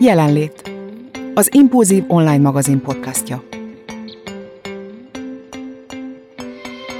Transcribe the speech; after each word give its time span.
Jelenlét. 0.00 0.70
Az 1.34 1.48
Impulzív 1.52 2.04
online 2.08 2.38
magazin 2.38 2.80
podcastja. 2.80 3.42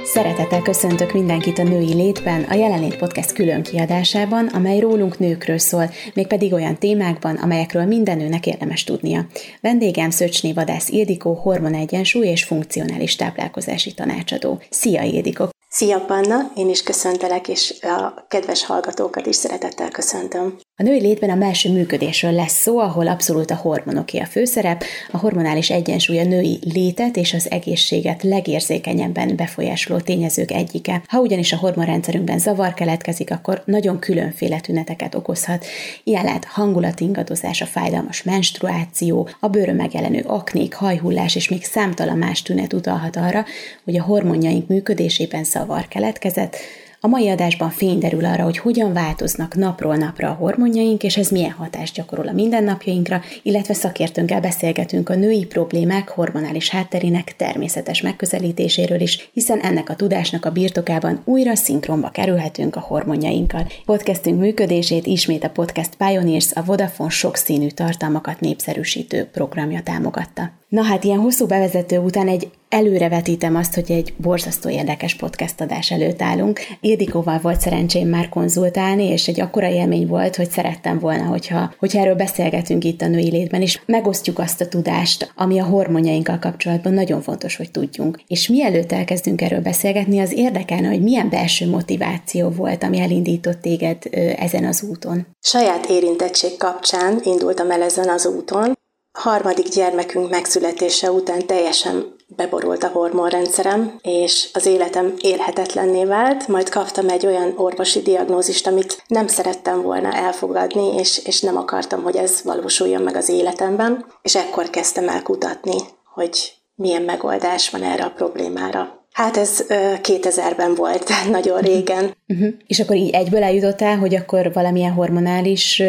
Szeretettel 0.03 0.61
köszöntök 0.61 1.13
mindenkit 1.13 1.59
a 1.59 1.63
Női 1.63 1.93
Létben, 1.93 2.43
a 2.43 2.53
Jelenlét 2.53 2.97
Podcast 2.97 3.31
külön 3.31 3.63
kiadásában, 3.63 4.47
amely 4.47 4.79
rólunk 4.79 5.19
nőkről 5.19 5.57
szól, 5.57 5.89
mégpedig 6.13 6.53
olyan 6.53 6.77
témákban, 6.77 7.35
amelyekről 7.35 7.85
minden 7.85 8.17
nőnek 8.17 8.47
érdemes 8.47 8.83
tudnia. 8.83 9.25
Vendégem 9.61 10.09
Szöcsné 10.09 10.53
Vadász 10.53 10.89
Ildikó, 10.89 11.33
hormonegyensúly 11.33 12.27
és 12.27 12.43
funkcionális 12.43 13.15
táplálkozási 13.15 13.93
tanácsadó. 13.93 14.61
Szia 14.69 15.01
Ildikó! 15.01 15.49
Szia 15.69 15.99
Panna, 15.99 16.51
én 16.55 16.69
is 16.69 16.83
köszöntelek, 16.83 17.47
és 17.47 17.73
a 17.81 18.25
kedves 18.27 18.65
hallgatókat 18.65 19.25
is 19.25 19.35
szeretettel 19.35 19.89
köszöntöm. 19.89 20.57
A 20.77 20.83
női 20.83 21.01
létben 21.01 21.29
a 21.29 21.35
belső 21.35 21.71
működésről 21.71 22.31
lesz 22.31 22.61
szó, 22.61 22.79
ahol 22.79 23.07
abszolút 23.07 23.51
a 23.51 23.55
hormonoké 23.55 24.19
a 24.19 24.25
főszerep, 24.25 24.83
a 25.11 25.17
hormonális 25.17 25.69
egyensúly 25.69 26.19
a 26.19 26.23
női 26.23 26.59
létet 26.73 27.17
és 27.17 27.33
az 27.33 27.51
egészséget 27.51 28.23
legérzékenyebben 28.23 29.35
befolyásoló 29.35 29.99
tényezők 29.99 30.51
egyike. 30.51 31.03
Ha 31.07 31.19
ugyanis 31.19 31.53
a 31.53 31.57
hormonrendszerünkben 31.57 32.39
zavar 32.39 32.73
keletkezik, 32.73 33.31
akkor 33.31 33.61
nagyon 33.65 33.99
különféle 33.99 34.59
tüneteket 34.59 35.15
okozhat. 35.15 35.65
Ilyen 36.03 36.23
lehet 36.23 36.45
hangulatingadozás, 36.45 37.61
a 37.61 37.65
fájdalmas 37.65 38.23
menstruáció, 38.23 39.29
a 39.39 39.47
bőrön 39.47 39.75
megjelenő 39.75 40.23
aknék, 40.27 40.73
hajhullás 40.73 41.35
és 41.35 41.49
még 41.49 41.63
számtalan 41.63 42.17
más 42.17 42.41
tünet 42.41 42.73
utalhat 42.73 43.15
arra, 43.15 43.45
hogy 43.83 43.97
a 43.97 44.03
hormonjaink 44.03 44.67
működésében 44.67 45.43
zavar 45.43 45.87
keletkezett, 45.87 46.57
a 47.05 47.07
mai 47.07 47.29
adásban 47.29 47.69
fény 47.69 47.97
derül 47.97 48.25
arra, 48.25 48.43
hogy 48.43 48.57
hogyan 48.57 48.93
változnak 48.93 49.55
napról 49.55 49.95
napra 49.95 50.29
a 50.29 50.33
hormonjaink, 50.33 51.03
és 51.03 51.17
ez 51.17 51.29
milyen 51.29 51.51
hatást 51.51 51.95
gyakorol 51.95 52.27
a 52.27 52.31
mindennapjainkra, 52.31 53.21
illetve 53.41 53.73
szakértőnkkel 53.73 54.41
beszélgetünk 54.41 55.09
a 55.09 55.15
női 55.15 55.45
problémák 55.45 56.09
hormonális 56.09 56.69
hátterének 56.69 57.35
természetes 57.35 58.01
megközelítéséről 58.01 58.99
is, 58.99 59.29
hiszen 59.33 59.59
ennek 59.59 59.89
a 59.89 59.95
tudásnak 59.95 60.45
a 60.45 60.51
birtokában 60.51 61.21
újra 61.23 61.55
szinkronba 61.55 62.09
kerülhetünk 62.09 62.75
a 62.75 62.79
hormonjainkkal. 62.87 63.67
Podcastünk 63.85 64.39
működését 64.39 65.05
ismét 65.05 65.43
a 65.43 65.49
Podcast 65.49 65.95
Pioneers, 65.95 66.51
a 66.53 66.63
Vodafone 66.63 67.09
sokszínű 67.09 67.67
tartalmakat 67.67 68.39
népszerűsítő 68.39 69.29
programja 69.31 69.81
támogatta. 69.83 70.51
Na 70.69 70.83
hát 70.83 71.03
ilyen 71.03 71.19
hosszú 71.19 71.45
bevezető 71.45 71.97
után 71.97 72.27
egy 72.27 72.49
előrevetítem 72.75 73.55
azt, 73.55 73.73
hogy 73.73 73.91
egy 73.91 74.13
borzasztó 74.17 74.69
érdekes 74.69 75.15
podcast 75.15 75.61
adás 75.61 75.91
előtt 75.91 76.21
állunk. 76.21 76.59
Ildikóval 76.81 77.39
volt 77.41 77.59
szerencsém 77.59 78.07
már 78.07 78.29
konzultálni, 78.29 79.03
és 79.03 79.27
egy 79.27 79.39
akkora 79.39 79.69
élmény 79.69 80.07
volt, 80.07 80.35
hogy 80.35 80.49
szerettem 80.49 80.99
volna, 80.99 81.23
hogyha, 81.23 81.73
hogyha 81.79 81.99
erről 81.99 82.15
beszélgetünk 82.15 82.83
itt 82.83 83.01
a 83.01 83.07
női 83.07 83.29
létben, 83.29 83.61
és 83.61 83.81
megosztjuk 83.85 84.39
azt 84.39 84.61
a 84.61 84.67
tudást, 84.67 85.33
ami 85.35 85.59
a 85.59 85.65
hormonjainkkal 85.65 86.39
kapcsolatban 86.39 86.93
nagyon 86.93 87.21
fontos, 87.21 87.55
hogy 87.55 87.71
tudjunk. 87.71 88.19
És 88.27 88.47
mielőtt 88.47 88.91
elkezdünk 88.91 89.41
erről 89.41 89.61
beszélgetni, 89.61 90.19
az 90.19 90.33
érdekelne, 90.33 90.87
hogy 90.87 91.01
milyen 91.01 91.29
belső 91.29 91.69
motiváció 91.69 92.49
volt, 92.49 92.83
ami 92.83 92.99
elindított 92.99 93.61
téged 93.61 93.97
ezen 94.37 94.65
az 94.65 94.83
úton. 94.83 95.27
Saját 95.39 95.85
érintettség 95.89 96.57
kapcsán 96.57 97.19
indultam 97.23 97.71
el 97.71 97.81
ezen 97.81 98.09
az 98.09 98.25
úton, 98.25 98.73
harmadik 99.17 99.67
gyermekünk 99.67 100.29
megszületése 100.29 101.11
után 101.11 101.45
teljesen 101.47 102.14
beborult 102.27 102.83
a 102.83 102.87
hormonrendszerem, 102.87 103.99
és 104.01 104.49
az 104.53 104.65
életem 104.65 105.13
élhetetlenné 105.21 106.05
vált, 106.05 106.47
majd 106.47 106.69
kaptam 106.69 107.09
egy 107.09 107.25
olyan 107.25 107.53
orvosi 107.57 108.01
diagnózist, 108.01 108.67
amit 108.67 109.03
nem 109.07 109.27
szerettem 109.27 109.81
volna 109.81 110.13
elfogadni, 110.13 110.95
és, 110.95 111.17
és 111.25 111.41
nem 111.41 111.57
akartam, 111.57 112.03
hogy 112.03 112.15
ez 112.15 112.41
valósuljon 112.43 113.01
meg 113.01 113.15
az 113.15 113.29
életemben, 113.29 114.05
és 114.21 114.35
ekkor 114.35 114.69
kezdtem 114.69 115.09
el 115.09 115.23
kutatni, 115.23 115.77
hogy 116.13 116.53
milyen 116.75 117.01
megoldás 117.01 117.69
van 117.69 117.83
erre 117.83 118.03
a 118.03 118.11
problémára. 118.15 119.04
Hát 119.15 119.37
ez 119.37 119.65
2000-ben 120.03 120.75
volt, 120.75 121.09
nagyon 121.29 121.59
régen. 121.59 122.15
Uh-huh. 122.27 122.53
És 122.67 122.79
akkor 122.79 122.95
így 122.95 123.09
egyből 123.09 123.43
eljutottál, 123.43 123.97
hogy 123.97 124.15
akkor 124.15 124.53
valamilyen 124.53 124.91
hormonális 124.91 125.81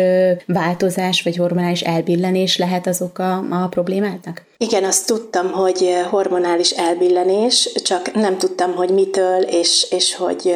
változás, 0.46 1.22
vagy 1.22 1.36
hormonális 1.36 1.80
elbillenés 1.80 2.56
lehet 2.56 2.86
az 2.86 3.02
oka 3.02 3.36
a 3.36 3.68
problémának? 3.68 4.42
Igen, 4.58 4.84
azt 4.84 5.06
tudtam, 5.06 5.52
hogy 5.52 5.94
hormonális 6.10 6.70
elbillenés, 6.70 7.70
csak 7.84 8.14
nem 8.14 8.38
tudtam, 8.38 8.74
hogy 8.74 8.90
mitől, 8.90 9.42
és, 9.42 9.86
és 9.90 10.14
hogy 10.14 10.54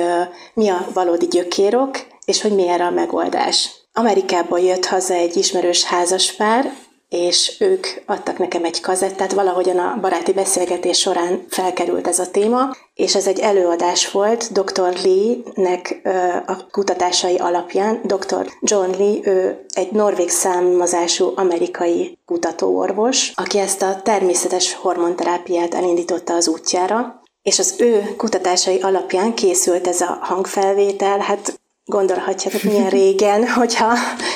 mi 0.55 0.69
a 0.69 0.87
valódi 0.95 1.27
gyökérok, 1.27 2.07
és 2.25 2.43
hogy 2.43 2.55
mi 2.55 2.69
erre 2.69 2.85
a 2.85 2.91
megoldás. 2.91 3.71
Amerikából 3.93 4.61
jött 4.61 4.85
haza 4.85 5.15
egy 5.15 5.37
ismerős 5.37 5.85
házaspár, 5.85 6.73
és 7.11 7.57
ők 7.61 7.87
adtak 8.07 8.39
nekem 8.39 8.65
egy 8.65 8.81
kazettát, 8.81 9.33
valahogyan 9.33 9.79
a 9.79 9.99
baráti 10.01 10.33
beszélgetés 10.33 10.99
során 10.99 11.45
felkerült 11.49 12.07
ez 12.07 12.19
a 12.19 12.31
téma, 12.31 12.77
és 12.95 13.15
ez 13.15 13.27
egy 13.27 13.39
előadás 13.39 14.11
volt 14.11 14.53
Dr. 14.53 14.97
Lee-nek 15.03 16.01
a 16.47 16.67
kutatásai 16.71 17.37
alapján. 17.37 18.01
Dr. 18.05 18.47
John 18.61 18.91
Lee, 18.99 19.21
ő 19.23 19.65
egy 19.69 19.93
norvég 19.93 20.29
származású 20.29 21.33
amerikai 21.35 22.19
kutatóorvos, 22.27 23.33
aki 23.35 23.59
ezt 23.59 23.83
a 23.83 24.01
természetes 24.03 24.75
hormonterápiát 24.75 25.75
elindította 25.75 26.35
az 26.35 26.49
útjára, 26.49 27.21
és 27.43 27.59
az 27.59 27.75
ő 27.79 28.15
kutatásai 28.17 28.81
alapján 28.81 29.35
készült 29.35 29.87
ez 29.87 30.01
a 30.01 30.19
hangfelvétel, 30.21 31.19
hát 31.19 31.61
gondolhatjátok 31.85 32.63
milyen 32.63 32.89
régen, 32.89 33.49
hogyha 33.59 33.95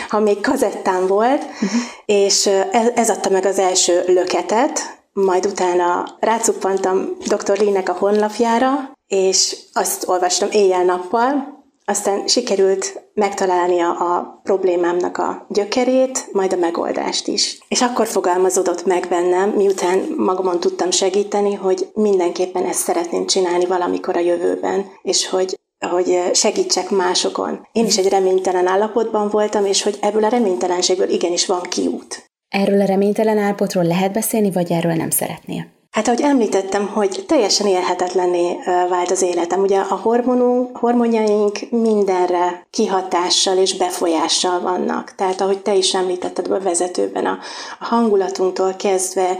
ha 0.09 0.21
még 0.21 0.41
kazettán 0.41 1.06
volt, 1.06 1.43
uh-huh. 1.43 1.81
és 2.05 2.47
ez, 2.72 2.88
ez 2.94 3.10
adta 3.10 3.31
meg 3.31 3.44
az 3.44 3.59
első 3.59 4.03
löketet, 4.06 5.03
majd 5.12 5.47
utána 5.47 6.16
rácuppantam 6.21 7.16
dr. 7.27 7.59
Lee-nek 7.59 7.88
a 7.88 7.97
honlapjára, 7.99 8.93
és 9.06 9.56
azt 9.72 10.09
olvastam 10.09 10.49
éjjel-nappal, 10.53 11.62
aztán 11.84 12.27
sikerült 12.27 13.03
megtalálnia 13.15 13.91
a 13.91 14.41
problémámnak 14.43 15.19
a 15.19 15.47
gyökerét, 15.49 16.28
majd 16.33 16.53
a 16.53 16.56
megoldást 16.56 17.28
is. 17.28 17.59
És 17.69 17.83
akkor 17.83 18.06
fogalmazódott 18.06 18.87
meg 18.87 19.06
bennem, 19.09 19.50
miután 19.50 19.99
magamon 20.16 20.60
tudtam 20.60 20.91
segíteni, 20.91 21.54
hogy 21.54 21.88
mindenképpen 21.94 22.65
ezt 22.65 22.78
szeretném 22.78 23.27
csinálni 23.27 23.66
valamikor 23.66 24.16
a 24.16 24.21
jövőben, 24.21 24.87
és 25.03 25.28
hogy 25.28 25.59
hogy 25.89 26.21
segítsek 26.33 26.91
másokon. 26.91 27.67
Én 27.72 27.87
is 27.87 27.97
egy 27.97 28.09
reménytelen 28.09 28.67
állapotban 28.67 29.28
voltam, 29.28 29.65
és 29.67 29.83
hogy 29.83 29.99
ebből 30.00 30.25
a 30.25 30.28
reménytelenségből 30.28 31.09
igenis 31.09 31.47
van 31.47 31.62
kiút. 31.62 32.25
Erről 32.49 32.81
a 32.81 32.84
reménytelen 32.84 33.39
állapotról 33.39 33.84
lehet 33.84 34.12
beszélni, 34.12 34.50
vagy 34.50 34.72
erről 34.72 34.95
nem 34.95 35.11
szeretnél? 35.11 35.67
Hát 35.91 36.09
ahogy 36.09 36.21
említettem, 36.21 36.87
hogy 36.87 37.25
teljesen 37.27 37.67
élhetetlenné 37.67 38.59
vált 38.89 39.11
az 39.11 39.22
életem. 39.22 39.61
Ugye 39.61 39.78
a 39.78 39.95
hormonunk, 39.95 40.77
hormonjaink 40.77 41.59
mindenre 41.71 42.66
kihatással 42.71 43.56
és 43.56 43.77
befolyással 43.77 44.61
vannak. 44.61 45.15
Tehát 45.15 45.41
ahogy 45.41 45.62
te 45.62 45.75
is 45.75 45.95
említetted 45.95 46.51
a 46.51 46.61
vezetőben, 46.61 47.27
a, 47.27 47.39
a 47.78 47.84
hangulatunktól 47.84 48.75
kezdve 48.75 49.37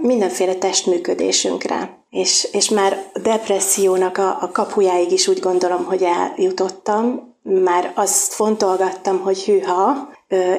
mindenféle 0.00 0.54
testműködésünkre. 0.54 1.97
És, 2.10 2.48
és 2.52 2.70
már 2.70 3.10
depressziónak 3.22 4.18
a, 4.18 4.38
a 4.40 4.50
kapujáig 4.52 5.12
is 5.12 5.28
úgy 5.28 5.40
gondolom, 5.40 5.84
hogy 5.84 6.02
eljutottam. 6.02 7.36
Már 7.42 7.92
azt 7.94 8.32
fontolgattam, 8.32 9.20
hogy 9.20 9.44
hűha, 9.44 10.08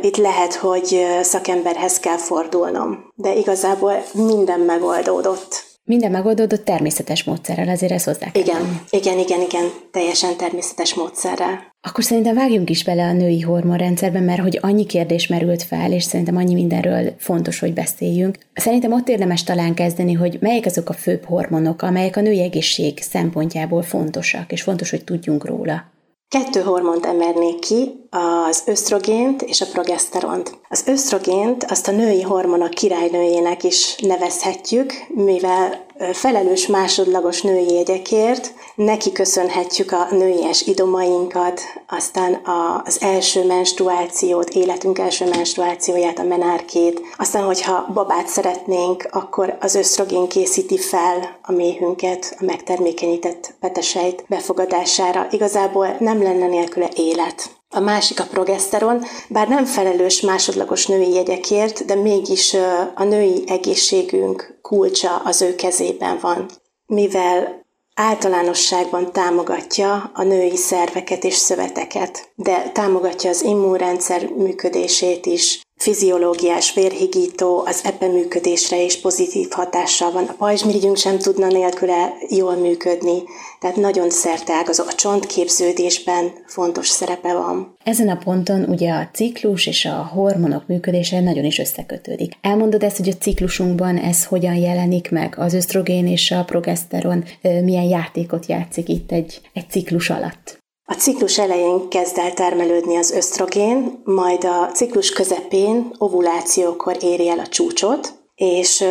itt 0.01 0.17
lehet, 0.17 0.53
hogy 0.53 1.05
szakemberhez 1.21 1.99
kell 1.99 2.17
fordulnom. 2.17 3.11
De 3.15 3.35
igazából 3.35 4.03
minden 4.13 4.59
megoldódott. 4.59 5.68
Minden 5.89 6.11
megoldódott 6.11 6.65
természetes 6.65 7.23
módszerrel, 7.23 7.69
azért 7.69 7.91
ezt 7.91 8.05
hozzá 8.05 8.31
kell 8.31 8.41
Igen, 8.41 8.55
tenni. 8.55 8.75
igen, 8.89 9.17
igen, 9.17 9.41
igen, 9.41 9.69
teljesen 9.91 10.37
természetes 10.37 10.93
módszerrel. 10.93 11.73
Akkor 11.81 12.03
szerintem 12.03 12.35
vágjunk 12.35 12.69
is 12.69 12.83
bele 12.83 13.03
a 13.03 13.13
női 13.13 13.41
hormonrendszerbe, 13.41 14.19
mert 14.19 14.41
hogy 14.41 14.57
annyi 14.61 14.85
kérdés 14.85 15.27
merült 15.27 15.63
fel, 15.63 15.91
és 15.91 16.03
szerintem 16.03 16.35
annyi 16.35 16.53
mindenről 16.53 17.13
fontos, 17.17 17.59
hogy 17.59 17.73
beszéljünk. 17.73 18.37
Szerintem 18.53 18.91
ott 18.93 19.09
érdemes 19.09 19.43
talán 19.43 19.73
kezdeni, 19.73 20.13
hogy 20.13 20.37
melyek 20.41 20.65
azok 20.65 20.89
a 20.89 20.93
főbb 20.93 21.23
hormonok, 21.25 21.81
amelyek 21.81 22.15
a 22.15 22.21
női 22.21 22.41
egészség 22.41 23.01
szempontjából 23.01 23.81
fontosak, 23.81 24.51
és 24.51 24.61
fontos, 24.61 24.89
hogy 24.89 25.03
tudjunk 25.03 25.45
róla. 25.45 25.91
Kettő 26.27 26.61
hormont 26.61 27.05
emernék 27.05 27.59
ki, 27.59 27.98
az 28.09 28.63
ösztrogént 28.65 29.41
és 29.41 29.61
a 29.61 29.65
progeszteront. 29.71 30.57
Az 30.69 30.83
ösztrogént 30.85 31.63
azt 31.63 31.87
a 31.87 31.91
női 31.91 32.21
hormonok 32.21 32.69
királynőjének 32.69 33.63
is 33.63 33.95
nevezhetjük, 33.95 34.93
mivel 35.07 35.85
felelős 36.13 36.67
másodlagos 36.67 37.41
női 37.41 37.73
jegyekért, 37.73 38.53
neki 38.75 39.11
köszönhetjük 39.11 39.91
a 39.91 40.07
nőies 40.11 40.61
idomainkat, 40.61 41.61
aztán 41.87 42.41
az 42.85 43.01
első 43.01 43.45
menstruációt, 43.45 44.49
életünk 44.49 44.99
első 44.99 45.29
menstruációját, 45.29 46.19
a 46.19 46.23
menárkét, 46.23 47.01
aztán, 47.17 47.43
hogyha 47.43 47.87
babát 47.93 48.27
szeretnénk, 48.27 49.07
akkor 49.11 49.57
az 49.59 49.75
ösztrogén 49.75 50.27
készíti 50.27 50.77
fel 50.77 51.39
a 51.41 51.51
méhünket, 51.51 52.35
a 52.39 52.43
megtermékenyített 52.43 53.53
petesejt 53.59 54.23
befogadására. 54.27 55.27
Igazából 55.31 55.95
nem 55.99 56.23
lenne 56.23 56.47
nélküle 56.47 56.89
élet. 56.95 57.58
A 57.71 57.79
másik 57.79 58.19
a 58.19 58.23
progeszteron, 58.23 59.05
bár 59.27 59.47
nem 59.47 59.65
felelős 59.65 60.21
másodlagos 60.21 60.85
női 60.85 61.13
jegyekért, 61.13 61.85
de 61.85 61.95
mégis 61.95 62.55
a 62.95 63.03
női 63.03 63.43
egészségünk 63.47 64.59
kulcsa 64.61 65.15
az 65.15 65.41
ő 65.41 65.55
kezében 65.55 66.17
van. 66.21 66.49
Mivel 66.85 67.65
általánosságban 67.93 69.11
támogatja 69.11 70.11
a 70.13 70.23
női 70.23 70.55
szerveket 70.55 71.23
és 71.23 71.33
szöveteket, 71.33 72.31
de 72.35 72.69
támogatja 72.73 73.29
az 73.29 73.43
immunrendszer 73.43 74.29
működését 74.29 75.25
is, 75.25 75.61
fiziológiás 75.79 76.73
vérhigító, 76.73 77.63
az 77.65 77.81
epe 77.83 78.07
működésre 78.07 78.81
is 78.81 79.01
pozitív 79.01 79.49
hatással 79.49 80.11
van. 80.11 80.23
A 80.23 80.33
pajzsmirigyünk 80.37 80.97
sem 80.97 81.17
tudna 81.17 81.47
nélküle 81.47 82.13
jól 82.29 82.55
működni, 82.55 83.23
tehát 83.59 83.75
nagyon 83.75 84.09
szerteágazó. 84.09 84.83
A 84.87 84.93
csontképződésben 84.93 86.31
fontos 86.45 86.87
szerepe 86.87 87.33
van. 87.33 87.75
Ezen 87.83 88.09
a 88.09 88.17
ponton 88.23 88.63
ugye 88.63 88.91
a 88.91 89.09
ciklus 89.13 89.67
és 89.67 89.85
a 89.85 90.09
hormonok 90.13 90.67
működése 90.67 91.19
nagyon 91.19 91.45
is 91.45 91.59
összekötődik. 91.59 92.33
Elmondod 92.41 92.83
ezt, 92.83 92.97
hogy 92.97 93.09
a 93.09 93.17
ciklusunkban 93.21 93.97
ez 93.97 94.25
hogyan 94.25 94.55
jelenik 94.55 95.11
meg? 95.11 95.35
Az 95.37 95.53
ösztrogén 95.53 96.07
és 96.07 96.31
a 96.31 96.43
progeszteron 96.43 97.23
milyen 97.41 97.83
játékot 97.83 98.45
játszik 98.45 98.89
itt 98.89 99.11
egy, 99.11 99.41
egy 99.53 99.69
ciklus 99.69 100.09
alatt? 100.09 100.58
A 100.91 100.93
ciklus 100.93 101.37
elején 101.37 101.89
kezd 101.89 102.17
el 102.17 102.33
termelődni 102.33 102.95
az 102.95 103.11
ösztrogén, 103.11 104.01
majd 104.05 104.43
a 104.43 104.69
ciklus 104.73 105.11
közepén 105.11 105.95
ovulációkor 105.97 106.97
éri 107.03 107.29
el 107.29 107.39
a 107.39 107.47
csúcsot, 107.47 108.13
és 108.35 108.83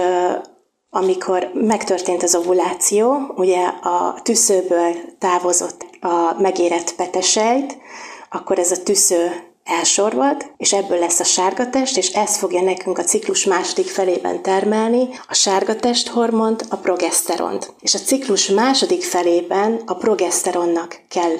amikor 0.90 1.50
megtörtént 1.54 2.22
az 2.22 2.34
ovuláció, 2.34 3.16
ugye 3.36 3.66
a 3.66 4.20
tüszőből 4.22 4.94
távozott 5.18 5.86
a 6.00 6.40
megérett 6.40 6.94
petesejt, 6.94 7.76
akkor 8.30 8.58
ez 8.58 8.70
a 8.70 8.82
tüsző 8.82 9.30
elsorvad, 9.64 10.50
és 10.56 10.72
ebből 10.72 10.98
lesz 10.98 11.20
a 11.20 11.24
sárgatest, 11.24 11.96
és 11.96 12.08
ez 12.08 12.36
fogja 12.36 12.62
nekünk 12.62 12.98
a 12.98 13.04
ciklus 13.04 13.44
második 13.44 13.88
felében 13.88 14.42
termelni 14.42 15.08
a 15.28 15.34
sárgatest 15.34 16.08
hormont, 16.08 16.66
a 16.68 16.76
progeszteront. 16.76 17.72
És 17.80 17.94
a 17.94 17.98
ciklus 17.98 18.48
második 18.48 19.02
felében 19.02 19.82
a 19.86 19.94
progeszteronnak 19.94 21.00
kell 21.08 21.36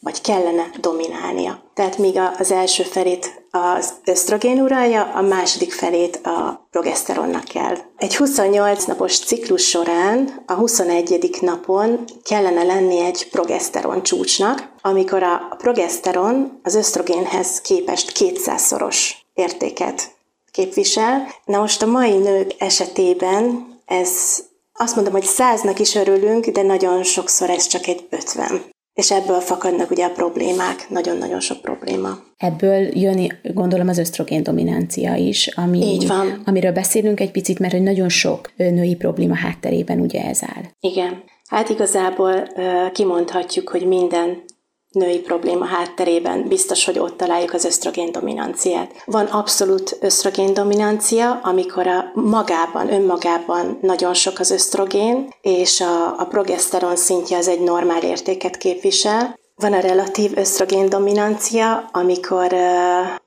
vagy 0.00 0.20
kellene 0.20 0.70
dominálnia. 0.80 1.62
Tehát 1.74 1.98
míg 1.98 2.18
az 2.38 2.50
első 2.50 2.82
felét 2.82 3.44
az 3.50 3.94
ösztrogén 4.04 4.60
uralja, 4.60 5.02
a 5.14 5.20
második 5.20 5.72
felét 5.72 6.20
a 6.22 6.66
progeszteronnak 6.70 7.44
kell. 7.44 7.76
Egy 7.96 8.16
28 8.16 8.84
napos 8.84 9.18
ciklus 9.18 9.68
során 9.68 10.42
a 10.46 10.52
21. 10.52 11.38
napon 11.40 12.04
kellene 12.24 12.62
lenni 12.62 12.98
egy 12.98 13.28
progeszteron 13.30 14.02
csúcsnak, 14.02 14.72
amikor 14.82 15.22
a 15.22 15.54
progeszteron 15.58 16.60
az 16.62 16.74
ösztrogénhez 16.74 17.60
képest 17.60 18.12
200-szoros 18.18 19.10
értéket 19.34 20.10
képvisel. 20.50 21.26
Na 21.44 21.58
most 21.58 21.82
a 21.82 21.86
mai 21.86 22.16
nők 22.16 22.54
esetében 22.58 23.68
ez 23.86 24.38
azt 24.72 24.94
mondom, 24.94 25.12
hogy 25.12 25.24
száznak 25.24 25.78
is 25.78 25.94
örülünk, 25.94 26.46
de 26.46 26.62
nagyon 26.62 27.02
sokszor 27.02 27.50
ez 27.50 27.66
csak 27.66 27.86
egy 27.86 28.06
50. 28.10 28.62
És 29.00 29.10
ebből 29.10 29.40
fakadnak 29.40 29.90
ugye 29.90 30.04
a 30.04 30.10
problémák, 30.10 30.86
nagyon-nagyon 30.88 31.40
sok 31.40 31.60
probléma. 31.60 32.08
Ebből 32.36 32.98
jön, 32.98 33.38
gondolom, 33.42 33.88
az 33.88 33.98
ösztrogén 33.98 34.42
dominancia 34.42 35.14
is, 35.14 35.46
ami, 35.46 35.78
Így 35.78 36.06
van. 36.06 36.42
amiről 36.44 36.72
beszélünk 36.72 37.20
egy 37.20 37.30
picit, 37.30 37.58
mert 37.58 37.72
hogy 37.72 37.82
nagyon 37.82 38.08
sok 38.08 38.50
női 38.56 38.94
probléma 38.94 39.34
hátterében 39.34 40.00
ugye 40.00 40.24
ez 40.24 40.40
áll. 40.42 40.62
Igen. 40.80 41.22
Hát 41.48 41.68
igazából 41.68 42.48
kimondhatjuk, 42.92 43.68
hogy 43.68 43.86
minden 43.86 44.42
női 44.90 45.18
probléma 45.18 45.64
hátterében 45.64 46.48
biztos, 46.48 46.84
hogy 46.84 46.98
ott 46.98 47.16
találjuk 47.16 47.52
az 47.52 47.64
ösztrogén 47.64 48.12
dominanciát. 48.12 48.90
Van 49.04 49.26
abszolút 49.26 49.96
ösztrogén 50.00 50.54
dominancia, 50.54 51.40
amikor 51.42 51.86
a 51.86 52.10
magában, 52.14 52.92
önmagában 52.92 53.78
nagyon 53.80 54.14
sok 54.14 54.38
az 54.38 54.50
ösztrogén, 54.50 55.34
és 55.40 55.80
a, 55.80 56.18
a 56.18 56.24
progeszteron 56.24 56.96
szintje 56.96 57.36
az 57.36 57.48
egy 57.48 57.60
normál 57.60 58.02
értéket 58.02 58.56
képvisel. 58.56 59.38
Van 59.56 59.72
a 59.72 59.80
relatív 59.80 60.32
ösztrogén 60.34 60.88
dominancia, 60.88 61.88
amikor 61.92 62.52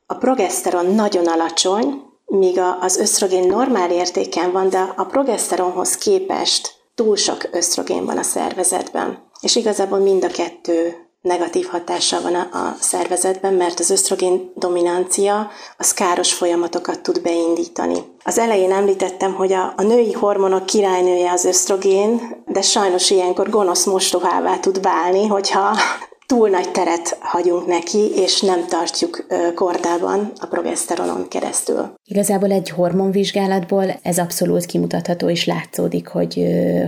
a 0.06 0.14
progeszteron 0.14 0.86
nagyon 0.86 1.28
alacsony, 1.28 2.02
míg 2.26 2.60
az 2.80 2.98
ösztrogén 2.98 3.48
normál 3.48 3.92
értéken 3.92 4.52
van, 4.52 4.70
de 4.70 4.94
a 4.96 5.04
progeszteronhoz 5.04 5.98
képest 5.98 6.76
túl 6.96 7.16
sok 7.16 7.48
ösztrogén 7.52 8.06
van 8.06 8.18
a 8.18 8.24
szervezetben. 8.24 9.32
És 9.42 9.56
igazából 9.56 10.00
mind 10.00 10.24
a 10.24 10.28
kettő 10.28 11.03
negatív 11.24 11.66
hatással 11.66 12.22
van 12.22 12.36
a, 12.36 12.50
a 12.52 12.76
szervezetben, 12.80 13.54
mert 13.54 13.80
az 13.80 13.90
ösztrogén 13.90 14.52
dominancia 14.56 15.50
az 15.78 15.94
káros 15.94 16.34
folyamatokat 16.34 17.02
tud 17.02 17.22
beindítani. 17.22 17.98
Az 18.24 18.38
elején 18.38 18.72
említettem, 18.72 19.34
hogy 19.34 19.54
a, 19.54 19.74
a 19.78 19.82
női 19.82 20.12
hormonok 20.12 20.66
királynője 20.66 21.32
az 21.32 21.46
ösztrogén, 21.46 22.22
de 22.48 22.62
sajnos 22.62 23.10
ilyenkor 23.10 23.50
gonosz 23.50 23.86
mostohává 23.86 24.58
tud 24.58 24.82
válni, 24.82 25.28
hogyha 25.28 25.78
túl 26.26 26.50
nagy 26.50 26.72
teret 26.72 27.18
hagyunk 27.20 27.68
neki, 27.68 28.12
és 28.16 28.42
nem 28.42 28.68
tartjuk 28.68 29.26
kordában 29.56 30.32
a 30.40 30.46
progeszteronon 30.46 31.28
keresztül. 31.28 31.94
Igazából 32.04 32.52
egy 32.52 32.70
hormonvizsgálatból 32.70 34.00
ez 34.02 34.18
abszolút 34.18 34.66
kimutatható, 34.66 35.30
és 35.30 35.46
látszódik, 35.46 36.08
hogy 36.08 36.46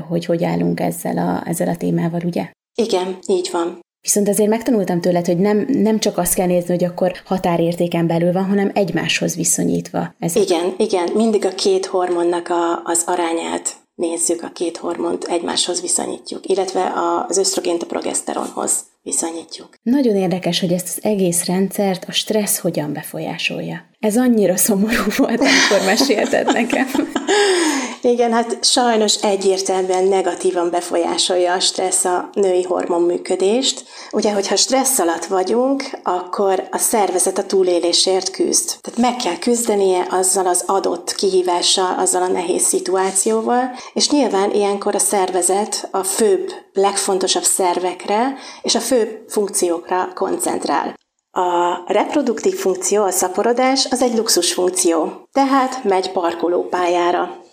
hogy, 0.10 0.26
hogy 0.26 0.44
állunk 0.44 0.80
ezzel 0.80 1.18
a, 1.18 1.50
ezzel 1.50 1.68
a 1.68 1.78
témával, 1.78 2.22
ugye? 2.26 2.50
Igen, 2.76 3.18
így 3.28 3.50
van. 3.52 3.84
Viszont 4.06 4.30
azért 4.30 4.50
megtanultam 4.50 5.02
tőled, 5.02 5.26
hogy 5.26 5.38
nem, 5.38 5.66
nem 5.68 6.00
csak 6.00 6.18
azt 6.18 6.34
kell 6.34 6.48
nézni, 6.48 6.70
hogy 6.70 6.84
akkor 6.84 7.12
határértéken 7.26 8.08
belül 8.08 8.32
van, 8.32 8.46
hanem 8.46 8.72
egymáshoz 8.74 9.36
viszonyítva. 9.36 10.14
Ez 10.20 10.36
igen, 10.36 10.74
igen, 10.78 11.10
mindig 11.14 11.46
a 11.46 11.50
két 11.50 11.86
hormonnak 11.86 12.50
a, 12.50 12.82
az 12.84 13.04
arányát 13.06 13.74
nézzük, 13.96 14.44
a 14.44 14.50
két 14.54 14.78
hormont 14.78 15.24
egymáshoz 15.24 15.82
viszonyítjuk, 15.82 16.46
illetve 16.50 16.94
az 17.28 17.38
ösztrogént 17.38 17.84
a 17.84 17.86
progeszteronhoz 17.86 18.84
viszonyítjuk. 19.04 19.70
Nagyon 19.84 20.16
érdekes, 20.16 20.60
hogy 20.60 20.72
ezt 20.72 20.88
az 20.88 21.04
egész 21.04 21.46
rendszert 21.46 22.06
a 22.08 22.12
stressz 22.12 22.60
hogyan 22.60 22.94
befolyásolja. 22.94 23.86
Ez 24.00 24.18
annyira 24.18 24.58
szomorú 24.58 25.04
volt, 25.18 25.40
amikor 25.40 25.86
mesélted 25.86 26.46
nekem. 26.46 26.88
Igen, 28.06 28.34
hát 28.34 28.64
sajnos 28.64 29.16
egyértelműen 29.16 30.04
negatívan 30.04 30.70
befolyásolja 30.70 31.54
a 31.54 31.60
stressz 31.60 32.06
a 32.06 32.30
női 32.34 32.64
hormonműködést. 32.64 33.84
Ugye, 34.12 34.34
hogyha 34.34 34.56
stressz 34.56 35.00
alatt 35.00 35.26
vagyunk, 35.26 35.84
akkor 36.04 36.68
a 36.72 36.78
szervezet 36.78 37.38
a 37.38 37.46
túlélésért 37.46 38.32
küzd. 38.32 38.78
Tehát 38.82 39.00
meg 39.00 39.16
kell 39.16 39.38
küzdenie 39.38 40.08
azzal 40.10 40.48
az 40.48 40.64
adott 40.66 41.16
kihívással, 41.16 42.00
azzal 42.00 42.22
a 42.22 42.28
nehéz 42.28 42.64
szituációval, 42.64 43.72
és 43.94 44.10
nyilván 44.10 44.52
ilyenkor 44.52 44.96
a 44.96 45.00
szervezet 45.00 45.88
a 45.92 46.04
főbb, 46.04 46.52
legfontosabb 46.74 47.44
szervekre 47.44 48.36
és 48.62 48.76
a 48.76 48.80
fő 48.80 49.26
funkciókra 49.28 50.10
koncentrál. 50.14 50.94
A 51.32 51.84
reproduktív 51.88 52.56
funkció, 52.56 53.04
a 53.04 53.12
szaporodás, 53.12 53.88
az 53.90 54.02
egy 54.02 54.16
luxus 54.16 54.54
funkció, 54.54 55.28
tehát 55.32 55.84
megy 55.84 56.12
parkolópályára. 56.12 57.44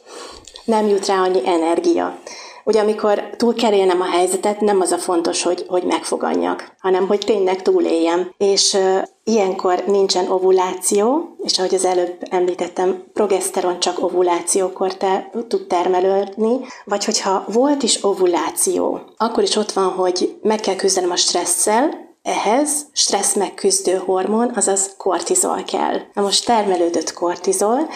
Nem 0.64 0.88
jut 0.88 1.06
rá 1.06 1.22
annyi 1.22 1.48
energia. 1.48 2.18
Ugye 2.64 2.80
amikor 2.80 3.30
túl 3.36 3.54
kerélnem 3.54 4.00
a 4.00 4.04
helyzetet, 4.04 4.60
nem 4.60 4.80
az 4.80 4.92
a 4.92 4.98
fontos, 4.98 5.42
hogy, 5.42 5.64
hogy 5.68 5.82
megfoganjak, 5.82 6.72
hanem 6.78 7.06
hogy 7.06 7.18
tényleg 7.18 7.62
túléljem. 7.62 8.30
És 8.36 8.72
uh, 8.72 9.02
ilyenkor 9.24 9.84
nincsen 9.86 10.30
ovuláció, 10.30 11.36
és 11.42 11.58
ahogy 11.58 11.74
az 11.74 11.84
előbb 11.84 12.16
említettem, 12.30 13.04
progeszteron 13.12 13.80
csak 13.80 14.02
ovulációkor 14.02 14.96
te, 14.96 15.30
tud 15.48 15.66
termelődni, 15.66 16.56
vagy 16.84 17.04
hogyha 17.04 17.44
volt 17.48 17.82
is 17.82 18.04
ovuláció, 18.04 19.00
akkor 19.16 19.42
is 19.42 19.56
ott 19.56 19.72
van, 19.72 19.88
hogy 19.88 20.36
meg 20.42 20.60
kell 20.60 20.76
küzdenem 20.76 21.10
a 21.10 21.16
stresszel, 21.16 22.10
ehhez 22.22 22.86
stressz 22.92 23.34
megküzdő 23.34 24.02
hormon, 24.06 24.52
azaz 24.54 24.94
kortizol 24.96 25.62
kell. 25.66 25.98
Na 26.14 26.22
most 26.22 26.46
termelődött 26.46 27.12
kortizol, 27.12 27.88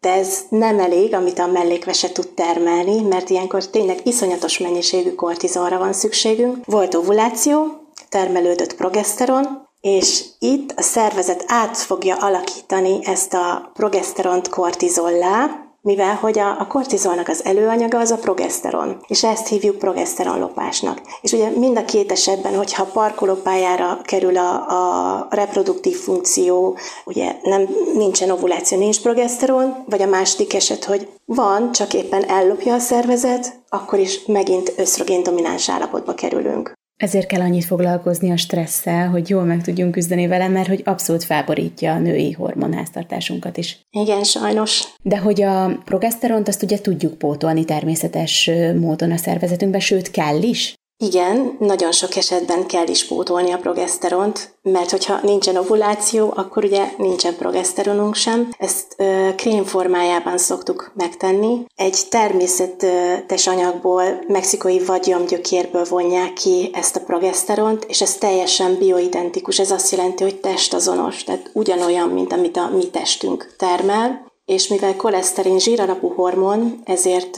de 0.00 0.12
ez 0.12 0.38
nem 0.48 0.78
elég, 0.78 1.14
amit 1.14 1.38
a 1.38 1.46
mellékvese 1.46 2.12
tud 2.12 2.28
termelni, 2.28 3.00
mert 3.00 3.30
ilyenkor 3.30 3.66
tényleg 3.66 4.00
iszonyatos 4.04 4.58
mennyiségű 4.58 5.14
kortizolra 5.14 5.78
van 5.78 5.92
szükségünk. 5.92 6.56
Volt 6.64 6.94
ovuláció, 6.94 7.66
termelődött 8.08 8.74
progeszteron, 8.74 9.66
és 9.80 10.24
itt 10.38 10.72
a 10.76 10.82
szervezet 10.82 11.44
át 11.46 11.76
fogja 11.76 12.16
alakítani 12.16 12.98
ezt 13.04 13.34
a 13.34 13.70
progeszteront 13.74 14.48
kortizollá, 14.48 15.67
mivel 15.88 16.14
hogy 16.14 16.38
a, 16.38 16.60
a 16.60 16.66
kortizolnak 16.66 17.28
az 17.28 17.44
előanyaga 17.44 17.98
az 17.98 18.10
a 18.10 18.16
progeszteron, 18.16 19.00
és 19.06 19.24
ezt 19.24 19.48
hívjuk 19.48 19.78
progeszteronlopásnak. 19.78 21.00
És 21.20 21.32
ugye 21.32 21.48
mind 21.50 21.76
a 21.76 21.84
két 21.84 22.12
esetben, 22.12 22.56
hogyha 22.56 22.84
parkolópályára 22.84 23.98
kerül 24.02 24.36
a, 24.36 24.54
a 24.54 25.26
reproduktív 25.30 25.96
funkció, 25.96 26.76
ugye 27.04 27.36
nem, 27.42 27.68
nincsen 27.94 28.30
ovuláció, 28.30 28.78
nincs 28.78 29.00
progeszteron, 29.00 29.84
vagy 29.86 30.02
a 30.02 30.06
második 30.06 30.54
eset, 30.54 30.84
hogy 30.84 31.08
van, 31.24 31.72
csak 31.72 31.94
éppen 31.94 32.24
ellopja 32.24 32.74
a 32.74 32.78
szervezet, 32.78 33.60
akkor 33.68 33.98
is 33.98 34.24
megint 34.26 34.72
ösztrogén 34.76 35.22
domináns 35.22 35.70
állapotba 35.70 36.14
kerülünk. 36.14 36.77
Ezért 36.98 37.26
kell 37.26 37.40
annyit 37.40 37.64
foglalkozni 37.64 38.30
a 38.30 38.36
stresszel, 38.36 39.08
hogy 39.08 39.28
jól 39.28 39.44
meg 39.44 39.62
tudjunk 39.62 39.92
küzdeni 39.92 40.26
vele, 40.26 40.48
mert 40.48 40.68
hogy 40.68 40.82
abszolút 40.84 41.24
felborítja 41.24 41.92
a 41.92 41.98
női 41.98 42.32
hormonháztartásunkat 42.32 43.56
is. 43.56 43.78
Igen, 43.90 44.24
sajnos. 44.24 44.84
De 45.02 45.18
hogy 45.18 45.42
a 45.42 45.78
progeszteront 45.84 46.48
azt 46.48 46.62
ugye 46.62 46.78
tudjuk 46.78 47.18
pótolni 47.18 47.64
természetes 47.64 48.50
módon 48.80 49.10
a 49.10 49.16
szervezetünkben, 49.16 49.80
sőt 49.80 50.10
kell 50.10 50.42
is. 50.42 50.74
Igen, 51.00 51.56
nagyon 51.58 51.92
sok 51.92 52.16
esetben 52.16 52.66
kell 52.66 52.86
is 52.86 53.06
pótolni 53.06 53.52
a 53.52 53.58
progeszteront, 53.58 54.54
mert 54.62 54.90
hogyha 54.90 55.18
nincsen 55.22 55.56
ovuláció, 55.56 56.32
akkor 56.36 56.64
ugye 56.64 56.92
nincsen 56.96 57.36
progeszteronunk 57.36 58.14
sem. 58.14 58.48
Ezt 58.58 58.94
ö, 58.96 59.28
krém 59.36 59.64
formájában 59.64 60.38
szoktuk 60.38 60.92
megtenni. 60.94 61.64
Egy 61.76 61.98
természetes 62.08 63.46
anyagból, 63.46 64.24
mexikai 64.28 64.78
vagyomgyökérből 64.78 65.84
vonják 65.84 66.32
ki 66.32 66.70
ezt 66.72 66.96
a 66.96 67.00
progeszteront, 67.00 67.84
és 67.84 68.00
ez 68.00 68.14
teljesen 68.14 68.74
bioidentikus. 68.78 69.58
Ez 69.58 69.70
azt 69.70 69.90
jelenti, 69.90 70.22
hogy 70.22 70.40
testazonos, 70.40 71.24
tehát 71.24 71.50
ugyanolyan, 71.52 72.08
mint 72.08 72.32
amit 72.32 72.56
a 72.56 72.70
mi 72.76 72.90
testünk 72.90 73.54
termel 73.56 74.27
és 74.48 74.68
mivel 74.68 74.96
koleszterin 74.96 75.58
zsíralapú 75.58 76.08
hormon, 76.08 76.80
ezért 76.84 77.36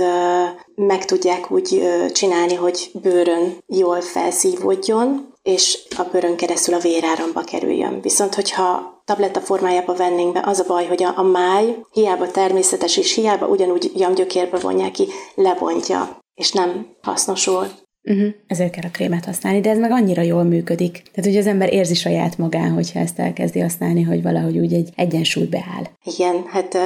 meg 0.74 1.04
tudják 1.04 1.50
úgy 1.50 1.82
csinálni, 2.12 2.54
hogy 2.54 2.90
bőrön 3.02 3.58
jól 3.66 4.00
felszívódjon, 4.00 5.34
és 5.42 5.78
a 5.96 6.02
bőrön 6.12 6.36
keresztül 6.36 6.74
a 6.74 6.78
véráramba 6.78 7.40
kerüljön. 7.40 8.00
Viszont, 8.00 8.34
hogyha 8.34 9.02
tabletta 9.04 9.40
formájába 9.40 9.94
vennénk 9.94 10.32
be, 10.32 10.42
az 10.44 10.58
a 10.58 10.64
baj, 10.66 10.86
hogy 10.86 11.02
a, 11.02 11.12
a 11.16 11.22
máj 11.22 11.76
hiába 11.92 12.30
természetes 12.30 12.96
és 12.96 13.14
hiába 13.14 13.46
ugyanúgy 13.46 13.92
jamgyökérbe 13.94 14.58
vonják 14.58 14.90
ki, 14.90 15.08
lebontja, 15.34 16.18
és 16.34 16.52
nem 16.52 16.86
hasznosul. 17.02 17.66
Uh-huh. 18.02 18.28
Ezért 18.46 18.70
kell 18.72 18.84
a 18.86 18.90
krémet 18.90 19.24
használni, 19.24 19.60
de 19.60 19.70
ez 19.70 19.78
meg 19.78 19.90
annyira 19.90 20.22
jól 20.22 20.42
működik. 20.42 20.92
Tehát, 20.92 21.30
hogy 21.30 21.36
az 21.36 21.46
ember 21.46 21.72
érzi 21.72 21.94
saját 21.94 22.38
magán, 22.38 22.70
hogyha 22.70 22.98
ezt 22.98 23.18
elkezdi 23.18 23.60
használni, 23.60 24.02
hogy 24.02 24.22
valahogy 24.22 24.58
úgy 24.58 24.72
egy 24.72 24.88
egyensúly 24.96 25.46
beáll. 25.46 25.84
Igen, 26.04 26.44
hát 26.46 26.76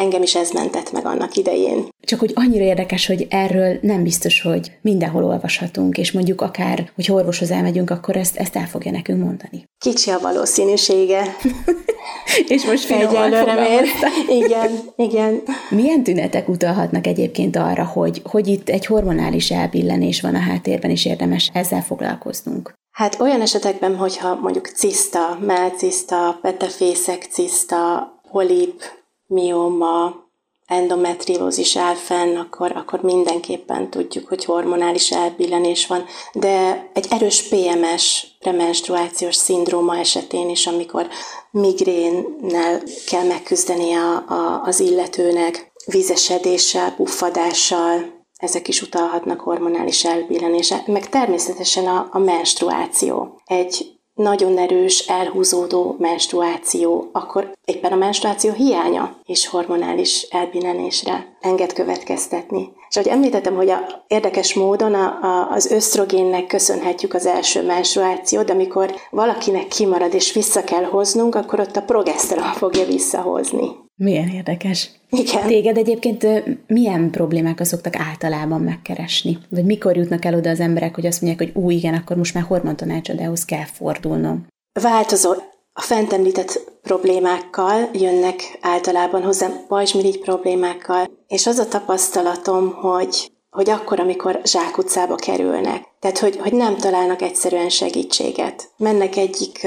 engem 0.00 0.22
is 0.22 0.34
ez 0.34 0.50
mentett 0.50 0.92
meg 0.92 1.06
annak 1.06 1.36
idején. 1.36 1.88
Csak 2.04 2.18
hogy 2.18 2.32
annyira 2.34 2.64
érdekes, 2.64 3.06
hogy 3.06 3.26
erről 3.30 3.78
nem 3.82 4.02
biztos, 4.02 4.42
hogy 4.42 4.72
mindenhol 4.82 5.24
olvashatunk, 5.24 5.98
és 5.98 6.12
mondjuk 6.12 6.40
akár, 6.40 6.90
hogy 6.94 7.12
orvoshoz 7.12 7.50
elmegyünk, 7.50 7.90
akkor 7.90 8.16
ezt, 8.16 8.36
ezt 8.36 8.56
el 8.56 8.66
fogja 8.66 8.90
nekünk 8.90 9.22
mondani. 9.24 9.64
Kicsi 9.78 10.10
a 10.10 10.18
valószínűsége. 10.18 11.22
és 12.54 12.64
most 12.64 12.84
finoman 12.84 13.32
Igen, 14.44 14.70
igen. 14.96 15.42
Milyen 15.70 16.02
tünetek 16.02 16.48
utalhatnak 16.48 17.06
egyébként 17.06 17.56
arra, 17.56 17.84
hogy, 17.84 18.22
hogy 18.24 18.46
itt 18.46 18.68
egy 18.68 18.86
hormonális 18.86 19.50
elbillenés 19.50 20.20
van 20.20 20.34
a 20.34 20.40
háttérben, 20.40 20.90
és 20.90 21.06
érdemes 21.06 21.50
ezzel 21.52 21.82
foglalkoznunk? 21.82 22.72
Hát 22.90 23.20
olyan 23.20 23.40
esetekben, 23.40 23.96
hogyha 23.96 24.34
mondjuk 24.34 24.66
ciszta, 24.66 25.38
melciszta, 25.46 26.38
petefészek 26.42 27.26
ciszta, 27.30 28.08
polip, 28.30 28.82
mioma, 29.30 30.28
endometriózis 30.66 31.76
áll 31.76 31.94
fenn, 31.94 32.36
akkor, 32.36 32.72
akkor 32.76 33.00
mindenképpen 33.00 33.90
tudjuk, 33.90 34.28
hogy 34.28 34.44
hormonális 34.44 35.10
elbillenés 35.10 35.86
van. 35.86 36.04
De 36.32 36.90
egy 36.94 37.06
erős 37.10 37.48
PMS, 37.48 38.26
premenstruációs 38.38 39.34
szindróma 39.34 39.98
esetén 39.98 40.48
is, 40.48 40.66
amikor 40.66 41.08
migrénnel 41.50 42.82
kell 43.06 43.24
megküzdeni 43.24 43.92
a, 43.92 44.16
a, 44.16 44.62
az 44.64 44.80
illetőnek, 44.80 45.72
vízesedéssel, 45.86 46.94
puffadással, 46.94 48.18
ezek 48.36 48.68
is 48.68 48.82
utalhatnak 48.82 49.40
hormonális 49.40 50.04
elbillenésre, 50.04 50.82
meg 50.86 51.08
természetesen 51.08 51.86
a, 51.86 52.08
a 52.10 52.18
menstruáció. 52.18 53.40
Egy 53.44 54.00
nagyon 54.14 54.58
erős, 54.58 54.98
elhúzódó 54.98 55.96
menstruáció, 55.98 57.08
akkor 57.12 57.52
éppen 57.64 57.92
a 57.92 57.96
menstruáció 57.96 58.52
hiánya 58.52 59.19
és 59.30 59.46
hormonális 59.46 60.26
elbillenésre 60.30 61.36
enged 61.40 61.72
következtetni. 61.72 62.68
És 62.88 62.96
ahogy 62.96 63.08
említettem, 63.08 63.54
hogy 63.54 63.70
a, 63.70 64.04
érdekes 64.06 64.54
módon 64.54 64.94
a, 64.94 65.18
a, 65.22 65.50
az 65.50 65.70
ösztrogénnek 65.70 66.46
köszönhetjük 66.46 67.14
az 67.14 67.26
első 67.26 67.66
menstruációt, 67.66 68.44
de 68.44 68.52
amikor 68.52 68.94
valakinek 69.10 69.68
kimarad 69.68 70.14
és 70.14 70.32
vissza 70.32 70.64
kell 70.64 70.84
hoznunk, 70.84 71.34
akkor 71.34 71.60
ott 71.60 71.76
a 71.76 71.82
progeszteron 71.82 72.52
fogja 72.52 72.84
visszahozni. 72.84 73.68
Milyen 73.96 74.28
érdekes. 74.28 74.90
Igen. 75.10 75.46
Téged 75.46 75.76
egyébként 75.76 76.26
milyen 76.66 77.10
problémákat 77.10 77.66
szoktak 77.66 77.96
általában 77.96 78.60
megkeresni? 78.60 79.38
Vagy 79.48 79.64
mikor 79.64 79.96
jutnak 79.96 80.24
el 80.24 80.34
oda 80.34 80.50
az 80.50 80.60
emberek, 80.60 80.94
hogy 80.94 81.06
azt 81.06 81.22
mondják, 81.22 81.52
hogy 81.52 81.62
új, 81.62 81.74
igen, 81.74 81.94
akkor 81.94 82.16
most 82.16 82.34
már 82.34 82.44
hormontanácsadóhoz 82.44 83.44
kell 83.44 83.64
fordulnom? 83.64 84.46
Változó. 84.80 85.32
A 85.72 85.80
fent 85.80 86.12
említett 86.12 86.70
problémákkal 86.82 87.88
jönnek 87.92 88.58
általában 88.60 89.22
hozzám, 89.22 89.64
pajzsmirigy 89.68 90.18
problémákkal, 90.20 91.10
és 91.26 91.46
az 91.46 91.58
a 91.58 91.68
tapasztalatom, 91.68 92.72
hogy 92.72 93.30
hogy 93.50 93.70
akkor, 93.70 94.00
amikor 94.00 94.40
zsákutcába 94.44 95.14
kerülnek. 95.14 95.84
Tehát, 96.00 96.18
hogy, 96.18 96.36
hogy 96.36 96.52
nem 96.52 96.76
találnak 96.76 97.22
egyszerűen 97.22 97.68
segítséget. 97.68 98.70
Mennek 98.76 99.16
egyik 99.16 99.66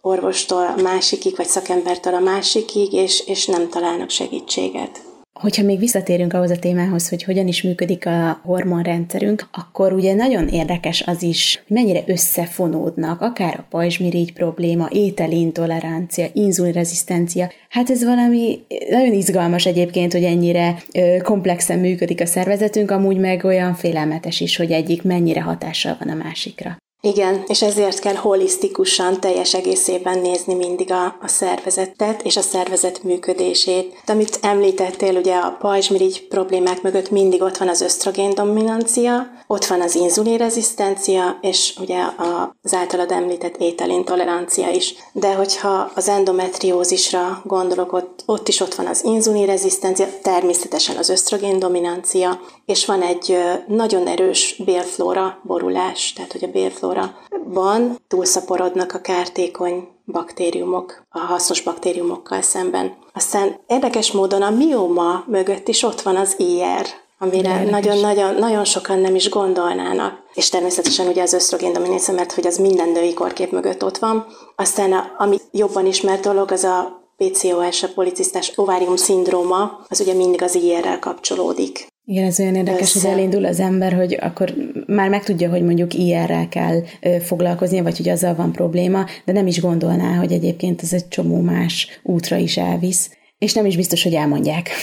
orvostól 0.00 0.66
a 0.66 0.82
másikig, 0.82 1.36
vagy 1.36 1.46
szakembertől 1.46 2.14
a 2.14 2.20
másikig, 2.20 2.92
és, 2.92 3.26
és 3.26 3.46
nem 3.46 3.68
találnak 3.68 4.10
segítséget. 4.10 5.00
Hogyha 5.32 5.62
még 5.62 5.78
visszatérünk 5.78 6.32
ahhoz 6.32 6.50
a 6.50 6.58
témához, 6.58 7.08
hogy 7.08 7.22
hogyan 7.22 7.46
is 7.46 7.62
működik 7.62 8.06
a 8.06 8.40
hormonrendszerünk, 8.44 9.48
akkor 9.52 9.92
ugye 9.92 10.14
nagyon 10.14 10.48
érdekes 10.48 11.02
az 11.02 11.22
is, 11.22 11.62
hogy 11.66 11.76
mennyire 11.76 12.02
összefonódnak, 12.06 13.20
akár 13.20 13.56
a 13.58 13.66
pajzsmirigy 13.70 14.32
probléma, 14.32 14.88
ételintolerancia, 14.90 16.26
inzulinrezisztencia. 16.32 17.50
Hát 17.68 17.90
ez 17.90 18.04
valami 18.04 18.58
nagyon 18.90 19.12
izgalmas 19.12 19.66
egyébként, 19.66 20.12
hogy 20.12 20.24
ennyire 20.24 20.82
komplexen 21.22 21.78
működik 21.78 22.20
a 22.20 22.26
szervezetünk, 22.26 22.90
amúgy 22.90 23.16
meg 23.16 23.44
olyan 23.44 23.74
félelmetes 23.74 24.40
is, 24.40 24.56
hogy 24.56 24.70
egyik 24.70 25.02
mennyire 25.02 25.40
hatással 25.40 25.96
van 25.98 26.08
a 26.08 26.22
másikra. 26.24 26.76
Igen, 27.04 27.44
és 27.46 27.62
ezért 27.62 27.98
kell 27.98 28.14
holisztikusan, 28.14 29.20
teljes 29.20 29.54
egészében 29.54 30.18
nézni 30.18 30.54
mindig 30.54 30.92
a, 30.92 31.04
a 31.04 31.28
szervezetet 31.28 32.22
és 32.22 32.36
a 32.36 32.40
szervezet 32.40 33.02
működését. 33.02 34.02
De 34.04 34.12
amit 34.12 34.38
említettél, 34.42 35.16
ugye 35.16 35.34
a 35.34 35.56
pajzsmirigy 35.60 36.26
problémák 36.28 36.82
mögött 36.82 37.10
mindig 37.10 37.42
ott 37.42 37.56
van 37.56 37.68
az 37.68 37.80
ösztrogén 37.80 38.34
dominancia, 38.34 39.30
ott 39.46 39.64
van 39.64 39.80
az 39.80 39.94
inzulinrezisztencia, 39.94 41.38
és 41.40 41.74
ugye 41.80 42.02
az 42.62 42.74
általad 42.74 43.10
említett 43.10 43.56
ételintolerancia 43.56 44.70
is. 44.70 44.94
De 45.12 45.34
hogyha 45.34 45.90
az 45.94 46.08
endometriózisra 46.08 47.42
gondolok, 47.44 47.92
ott, 47.92 48.22
ott 48.26 48.48
is 48.48 48.60
ott 48.60 48.74
van 48.74 48.86
az 48.86 49.04
inzulinrezisztencia, 49.04 50.06
természetesen 50.22 50.96
az 50.96 51.08
ösztrogén 51.08 51.58
dominancia, 51.58 52.40
és 52.66 52.86
van 52.86 53.02
egy 53.02 53.38
nagyon 53.66 54.06
erős 54.06 54.60
bélflóra 54.64 55.40
borulás, 55.42 56.12
tehát 56.12 56.32
hogy 56.32 56.44
a 56.44 56.52
bélflóraban 56.92 57.98
túlszaporodnak 58.08 58.94
a 58.94 59.00
kártékony 59.00 59.88
baktériumok 60.06 61.04
a 61.10 61.18
hasznos 61.18 61.62
baktériumokkal 61.62 62.42
szemben. 62.42 62.92
Aztán 63.12 63.56
érdekes 63.66 64.12
módon 64.12 64.42
a 64.42 64.50
mioma 64.50 65.24
mögött 65.26 65.68
is 65.68 65.82
ott 65.82 66.00
van 66.00 66.16
az 66.16 66.34
IR, 66.38 66.86
amire 67.18 67.64
nagyon-nagyon 67.64 68.34
nagyon 68.34 68.64
sokan 68.64 68.98
nem 68.98 69.14
is 69.14 69.28
gondolnának. 69.28 70.22
És 70.34 70.48
természetesen 70.48 71.06
ugye 71.06 71.22
az 71.22 71.32
ösztrogén 71.32 71.72
dominancia, 71.72 72.14
mert 72.14 72.32
hogy 72.32 72.46
az 72.46 72.58
minden 72.58 72.88
női 72.88 73.14
korkép 73.14 73.50
mögött 73.50 73.84
ott 73.84 73.98
van. 73.98 74.26
Aztán 74.56 74.92
a, 74.92 75.14
ami 75.18 75.36
jobban 75.50 75.86
ismert 75.86 76.22
dolog, 76.22 76.50
az 76.50 76.64
a 76.64 77.00
PCOS, 77.16 77.82
a 77.82 77.88
policisztás 77.94 78.52
ovárium 78.54 78.96
szindróma, 78.96 79.84
az 79.88 80.00
ugye 80.00 80.14
mindig 80.14 80.42
az 80.42 80.54
IR-rel 80.54 80.98
kapcsolódik. 80.98 81.86
Igen, 82.04 82.24
ez 82.24 82.40
olyan 82.40 82.54
érdekes, 82.54 82.94
Össze. 82.94 83.08
hogy 83.08 83.18
elindul 83.18 83.44
az 83.44 83.60
ember, 83.60 83.92
hogy 83.92 84.18
akkor 84.20 84.54
már 84.94 85.08
megtudja, 85.08 85.50
hogy 85.50 85.62
mondjuk 85.62 85.94
IR-rel 85.94 86.48
kell 86.48 86.82
foglalkoznia, 87.20 87.82
vagy 87.82 87.96
hogy 87.96 88.08
azzal 88.08 88.34
van 88.34 88.52
probléma, 88.52 89.06
de 89.24 89.32
nem 89.32 89.46
is 89.46 89.60
gondolná, 89.60 90.14
hogy 90.14 90.32
egyébként 90.32 90.82
ez 90.82 90.92
egy 90.92 91.08
csomó 91.08 91.40
más 91.40 92.00
útra 92.02 92.36
is 92.36 92.56
elvisz. 92.56 93.10
És 93.38 93.52
nem 93.52 93.66
is 93.66 93.76
biztos, 93.76 94.02
hogy 94.02 94.14
elmondják. 94.14 94.70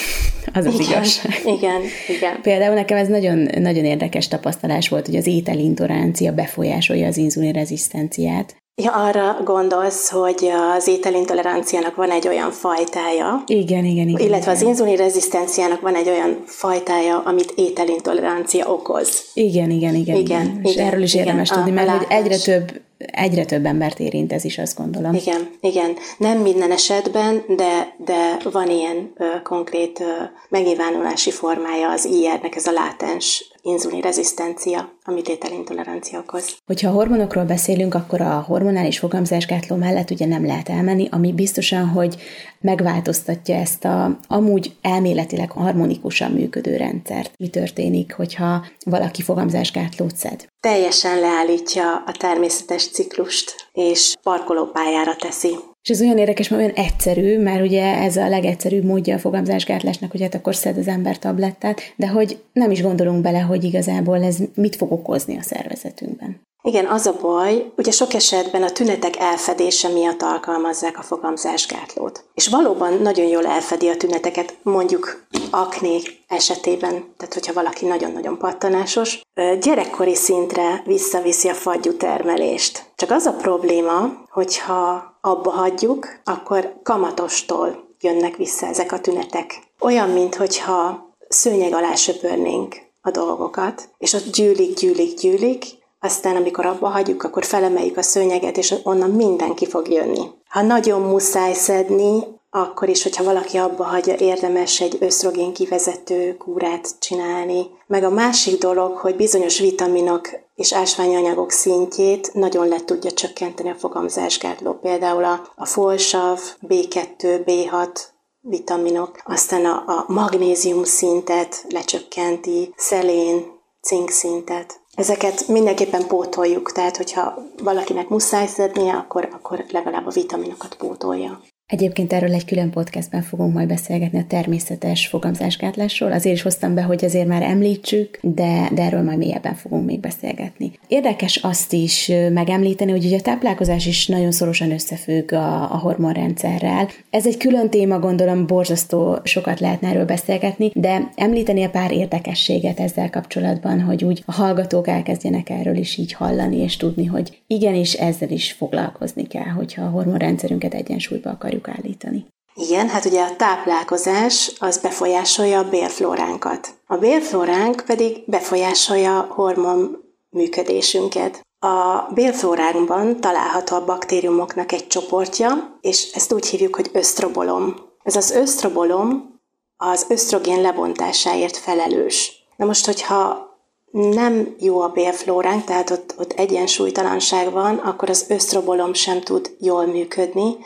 Az 0.53 0.65
az 0.65 0.73
igen, 0.73 0.87
igazság. 0.89 1.31
Igen, 1.45 1.81
igen. 2.17 2.41
Például 2.41 2.73
nekem 2.73 2.97
ez 2.97 3.07
nagyon, 3.07 3.47
nagyon 3.59 3.85
érdekes 3.85 4.27
tapasztalás 4.27 4.89
volt, 4.89 5.05
hogy 5.05 5.15
az 5.15 5.27
ételintolerancia 5.27 6.33
befolyásolja 6.33 7.07
az 7.07 7.17
inzulinrezisztenciát. 7.17 8.55
Ja, 8.81 8.91
arra 8.91 9.37
gondolsz, 9.43 10.09
hogy 10.09 10.51
az 10.75 10.87
ételintoleranciának 10.87 11.95
van 11.95 12.11
egy 12.11 12.27
olyan 12.27 12.51
fajtája. 12.51 13.43
Igen, 13.45 13.85
igen, 13.85 14.07
igen. 14.07 14.21
Illetve 14.21 14.37
igen. 14.37 14.55
az 14.55 14.61
inzulinrezisztenciának 14.61 15.81
van 15.81 15.95
egy 15.95 16.09
olyan 16.09 16.43
fajtája, 16.45 17.21
amit 17.25 17.53
ételintolerancia 17.55 18.65
okoz. 18.65 19.23
Igen, 19.33 19.69
igen, 19.69 19.95
igen. 19.95 20.15
igen. 20.15 20.45
igen. 20.45 20.59
És 20.63 20.75
erről 20.75 21.01
is 21.01 21.15
érdemes 21.15 21.49
igen, 21.49 21.63
tudni, 21.63 21.79
mert 21.79 21.97
hogy 21.97 22.05
egyre 22.09 22.37
több 22.37 22.81
egyre 23.05 23.45
több 23.45 23.65
embert 23.65 23.99
érint 23.99 24.33
ez 24.33 24.43
is, 24.43 24.57
azt 24.57 24.77
gondolom. 24.77 25.13
Igen, 25.13 25.49
igen. 25.61 25.95
Nem 26.17 26.37
minden 26.37 26.71
esetben, 26.71 27.43
de, 27.47 27.95
de 27.97 28.37
van 28.51 28.69
ilyen 28.69 29.11
ö, 29.17 29.25
konkrét 29.43 29.99
ö, 29.99 30.05
megnyilvánulási 30.49 31.31
formája 31.31 31.91
az 31.91 32.05
IR-nek, 32.05 32.55
ez 32.55 32.65
a 32.65 32.71
látens 32.71 33.51
inzulin 33.61 34.01
rezisztencia, 34.01 34.91
amit 35.03 35.27
ételintolerancia 35.27 36.19
okoz. 36.19 36.57
Hogyha 36.65 36.91
hormonokról 36.91 37.43
beszélünk, 37.43 37.93
akkor 37.93 38.21
a 38.21 38.43
hormonális 38.47 38.99
fogamzásgátló 38.99 39.75
mellett 39.75 40.09
ugye 40.09 40.25
nem 40.25 40.45
lehet 40.45 40.69
elmenni, 40.69 41.07
ami 41.11 41.33
biztosan, 41.33 41.87
hogy 41.87 42.15
megváltoztatja 42.59 43.55
ezt 43.55 43.85
a 43.85 44.19
amúgy 44.27 44.75
elméletileg 44.81 45.51
harmonikusan 45.51 46.31
működő 46.31 46.75
rendszert. 46.75 47.31
Mi 47.37 47.47
történik, 47.47 48.13
hogyha 48.13 48.65
valaki 48.85 49.21
fogamzásgátlót 49.21 50.15
szed? 50.15 50.47
Teljesen 50.59 51.19
leállítja 51.19 52.03
a 52.05 52.11
természetes 52.11 52.87
ciklust, 52.87 53.69
és 53.73 54.15
parkolópályára 54.23 55.15
teszi 55.15 55.55
és 55.83 55.89
ez 55.89 56.01
olyan 56.01 56.17
érdekes, 56.17 56.47
mert 56.47 56.61
olyan 56.61 56.75
egyszerű, 56.75 57.39
mert 57.39 57.61
ugye 57.61 57.95
ez 57.95 58.17
a 58.17 58.27
legegyszerűbb 58.27 58.83
módja 58.83 59.15
a 59.15 59.19
fogamzásgátlásnak, 59.19 60.11
hogy 60.11 60.21
hát 60.21 60.35
akkor 60.35 60.55
szed 60.55 60.77
az 60.77 60.87
ember 60.87 61.19
tablettát, 61.19 61.81
de 61.95 62.07
hogy 62.07 62.39
nem 62.53 62.71
is 62.71 62.81
gondolunk 62.81 63.21
bele, 63.21 63.39
hogy 63.39 63.63
igazából 63.63 64.23
ez 64.23 64.37
mit 64.55 64.75
fog 64.75 64.91
okozni 64.91 65.37
a 65.37 65.41
szervezetünkben. 65.41 66.41
Igen, 66.61 66.85
az 66.85 67.05
a 67.05 67.17
baj, 67.21 67.71
ugye 67.77 67.91
sok 67.91 68.13
esetben 68.13 68.63
a 68.63 68.71
tünetek 68.71 69.17
elfedése 69.17 69.87
miatt 69.87 70.21
alkalmazzák 70.21 70.97
a 70.97 71.01
fogamzásgátlót. 71.01 72.23
És 72.33 72.47
valóban 72.47 72.93
nagyon 72.93 73.25
jól 73.25 73.45
elfedi 73.45 73.89
a 73.89 73.97
tüneteket, 73.97 74.57
mondjuk 74.63 75.25
akné 75.51 76.01
esetében, 76.27 76.91
tehát 77.17 77.33
hogyha 77.33 77.53
valaki 77.53 77.85
nagyon-nagyon 77.85 78.37
pattanásos, 78.37 79.21
gyerekkori 79.61 80.15
szintre 80.15 80.81
visszaviszi 80.85 81.49
a 81.49 81.53
fagyú 81.53 81.93
termelést. 81.93 82.91
Csak 82.95 83.11
az 83.11 83.25
a 83.25 83.33
probléma, 83.33 84.11
hogyha 84.29 85.17
abba 85.21 85.49
hagyjuk, 85.49 86.07
akkor 86.23 86.79
kamatostól 86.83 87.87
jönnek 88.01 88.35
vissza 88.35 88.65
ezek 88.65 88.91
a 88.91 88.99
tünetek. 88.99 89.59
Olyan, 89.79 90.09
mintha 90.09 91.07
szőnyeg 91.27 91.73
alá 91.73 91.95
söpörnénk 91.95 92.75
a 93.01 93.11
dolgokat, 93.11 93.89
és 93.97 94.13
ott 94.13 94.31
gyűlik, 94.31 94.77
gyűlik, 94.79 95.19
gyűlik, 95.19 95.65
aztán 95.99 96.35
amikor 96.35 96.65
abba 96.65 96.87
hagyjuk, 96.87 97.23
akkor 97.23 97.45
felemeljük 97.45 97.97
a 97.97 98.01
szőnyeget, 98.01 98.57
és 98.57 98.75
onnan 98.83 99.09
mindenki 99.09 99.67
fog 99.67 99.89
jönni. 99.89 100.27
Ha 100.49 100.61
nagyon 100.61 101.01
muszáj 101.01 101.53
szedni, 101.53 102.23
akkor 102.51 102.89
is, 102.89 103.03
hogyha 103.03 103.23
valaki 103.23 103.57
abba 103.57 103.83
hagyja, 103.83 104.15
érdemes 104.15 104.81
egy 104.81 104.97
ösztrogén 104.99 105.53
kivezető 105.53 106.37
kúrát 106.37 106.99
csinálni. 106.99 107.65
Meg 107.87 108.03
a 108.03 108.09
másik 108.09 108.59
dolog, 108.59 108.97
hogy 108.97 109.15
bizonyos 109.15 109.59
vitaminok 109.59 110.29
és 110.55 110.73
ásványanyagok 110.73 111.51
szintjét 111.51 112.33
nagyon 112.33 112.67
le 112.67 112.79
tudja 112.85 113.11
csökkenteni 113.11 113.69
a 113.69 113.75
fogamzásgátló. 113.75 114.73
Például 114.73 115.23
a, 115.23 115.51
a 115.55 115.65
folsav, 115.65 116.39
B2, 116.67 117.41
B6, 117.45 117.99
vitaminok, 118.41 119.21
aztán 119.25 119.65
a, 119.65 119.83
a 119.87 120.05
magnézium 120.07 120.83
szintet 120.83 121.65
lecsökkenti, 121.69 122.73
szelén, 122.75 123.45
cink 123.81 124.09
szintet. 124.09 124.79
Ezeket 124.99 125.47
mindenképpen 125.47 126.07
pótoljuk, 126.07 126.71
tehát 126.71 126.97
hogyha 126.97 127.43
valakinek 127.63 128.09
muszáj 128.09 128.47
szednie, 128.47 128.93
akkor, 128.93 129.29
akkor 129.31 129.65
legalább 129.71 130.05
a 130.05 130.11
vitaminokat 130.11 130.75
pótolja. 130.75 131.41
Egyébként 131.69 132.13
erről 132.13 132.33
egy 132.33 132.45
külön 132.45 132.69
podcastben 132.69 133.21
fogunk 133.21 133.53
majd 133.53 133.67
beszélgetni 133.67 134.19
a 134.19 134.25
természetes 134.27 135.07
fogamzásgátlásról. 135.07 136.11
Azért 136.11 136.35
is 136.35 136.41
hoztam 136.41 136.73
be, 136.75 136.81
hogy 136.81 137.05
azért 137.05 137.27
már 137.27 137.41
említsük, 137.41 138.19
de, 138.21 138.69
de 138.73 138.81
erről 138.81 139.03
majd 139.03 139.17
mélyebben 139.17 139.55
fogunk 139.55 139.85
még 139.85 139.99
beszélgetni. 139.99 140.71
Érdekes 140.87 141.35
azt 141.35 141.73
is 141.73 142.11
megemlíteni, 142.33 142.91
hogy 142.91 143.05
ugye 143.05 143.17
a 143.17 143.21
táplálkozás 143.21 143.85
is 143.85 144.07
nagyon 144.07 144.31
szorosan 144.31 144.71
összefügg 144.71 145.31
a, 145.31 145.73
a 145.73 145.77
hormonrendszerrel. 145.77 146.87
Ez 147.09 147.27
egy 147.27 147.37
külön 147.37 147.69
téma, 147.69 147.99
gondolom 147.99 148.47
borzasztó 148.47 149.19
sokat 149.23 149.59
lehetne 149.59 149.87
erről 149.87 150.05
beszélgetni, 150.05 150.71
de 150.73 151.09
említeni 151.15 151.63
a 151.63 151.69
pár 151.69 151.91
érdekességet 151.91 152.79
ezzel 152.79 153.09
kapcsolatban, 153.09 153.81
hogy 153.81 154.03
úgy 154.03 154.23
a 154.25 154.31
hallgatók 154.31 154.87
elkezdjenek 154.87 155.49
erről 155.49 155.77
is 155.77 155.97
így 155.97 156.13
hallani, 156.13 156.57
és 156.57 156.77
tudni, 156.77 157.05
hogy 157.05 157.41
igenis 157.47 157.93
ezzel 157.93 158.29
is 158.29 158.51
foglalkozni 158.51 159.27
kell, 159.27 159.49
hogyha 159.55 159.83
a 159.83 159.89
hormonrendszerünket 159.89 160.73
egyensúlyba 160.73 161.29
akarjuk 161.29 161.57
akarjuk 161.59 161.67
állítani. 161.67 162.27
Igen, 162.53 162.89
hát 162.89 163.05
ugye 163.05 163.21
a 163.21 163.35
táplálkozás 163.35 164.51
az 164.59 164.77
befolyásolja 164.77 165.59
a 165.59 165.69
bélflóránkat. 165.69 166.69
A 166.87 166.97
bélflóránk 166.97 167.83
pedig 167.85 168.23
befolyásolja 168.25 169.27
hormon 169.29 170.03
működésünket. 170.29 171.41
A 171.59 172.11
bélflóránkban 172.13 173.19
található 173.19 173.75
a 173.75 173.85
baktériumoknak 173.85 174.71
egy 174.71 174.87
csoportja, 174.87 175.77
és 175.81 176.11
ezt 176.11 176.33
úgy 176.33 176.45
hívjuk, 176.45 176.75
hogy 176.75 176.89
ösztrobolom. 176.93 177.75
Ez 178.03 178.15
az 178.15 178.31
ösztrobolom 178.31 179.39
az 179.77 180.05
ösztrogén 180.09 180.61
lebontásáért 180.61 181.57
felelős. 181.57 182.45
Na 182.55 182.65
most, 182.65 182.85
hogyha 182.85 183.48
nem 183.91 184.55
jó 184.59 184.81
a 184.81 184.87
bélflóránk, 184.87 185.63
tehát 185.63 185.89
ott, 185.89 186.15
ott 186.17 186.31
egyensúlytalanság 186.31 187.51
van, 187.51 187.77
akkor 187.77 188.09
az 188.09 188.25
ösztrobolom 188.29 188.93
sem 188.93 189.21
tud 189.21 189.55
jól 189.59 189.85
működni, 189.85 190.57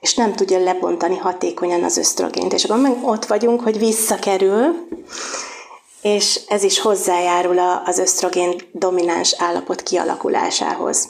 és 0.00 0.14
nem 0.14 0.32
tudja 0.32 0.58
lebontani 0.58 1.16
hatékonyan 1.16 1.84
az 1.84 1.96
ösztrogént. 1.96 2.52
És 2.52 2.64
akkor 2.64 2.80
meg 2.80 2.98
ott 3.04 3.24
vagyunk, 3.24 3.60
hogy 3.60 3.78
visszakerül, 3.78 4.86
és 6.02 6.40
ez 6.48 6.62
is 6.62 6.80
hozzájárul 6.80 7.58
az 7.84 7.98
ösztrogén 7.98 8.54
domináns 8.72 9.34
állapot 9.38 9.82
kialakulásához. 9.82 11.08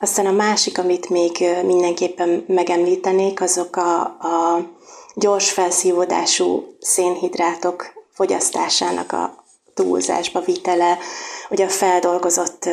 Aztán 0.00 0.26
a 0.26 0.32
másik, 0.32 0.78
amit 0.78 1.08
még 1.08 1.44
mindenképpen 1.64 2.44
megemlítenék, 2.46 3.40
azok 3.40 3.76
a, 3.76 4.00
a 4.02 4.60
gyors 5.14 5.50
felszívódású 5.50 6.76
szénhidrátok 6.80 7.86
fogyasztásának 8.12 9.12
a 9.12 9.46
túlzásba 9.82 10.40
vitele, 10.40 10.98
ugye 11.50 11.64
a 11.64 11.68
feldolgozott 11.68 12.68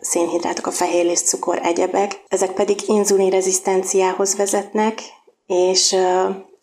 szénhidrátok, 0.00 0.66
a 0.66 0.72
cukor, 1.14 1.60
egyebek, 1.62 2.22
ezek 2.28 2.50
pedig 2.50 2.88
inzulinrezisztenciához 2.88 4.36
vezetnek, 4.36 5.02
és 5.46 5.96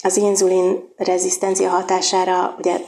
az 0.04 0.18
inzulin 0.18 0.94
rezisztencia 0.98 1.70
hatására 1.70 2.56
ugye 2.58 2.80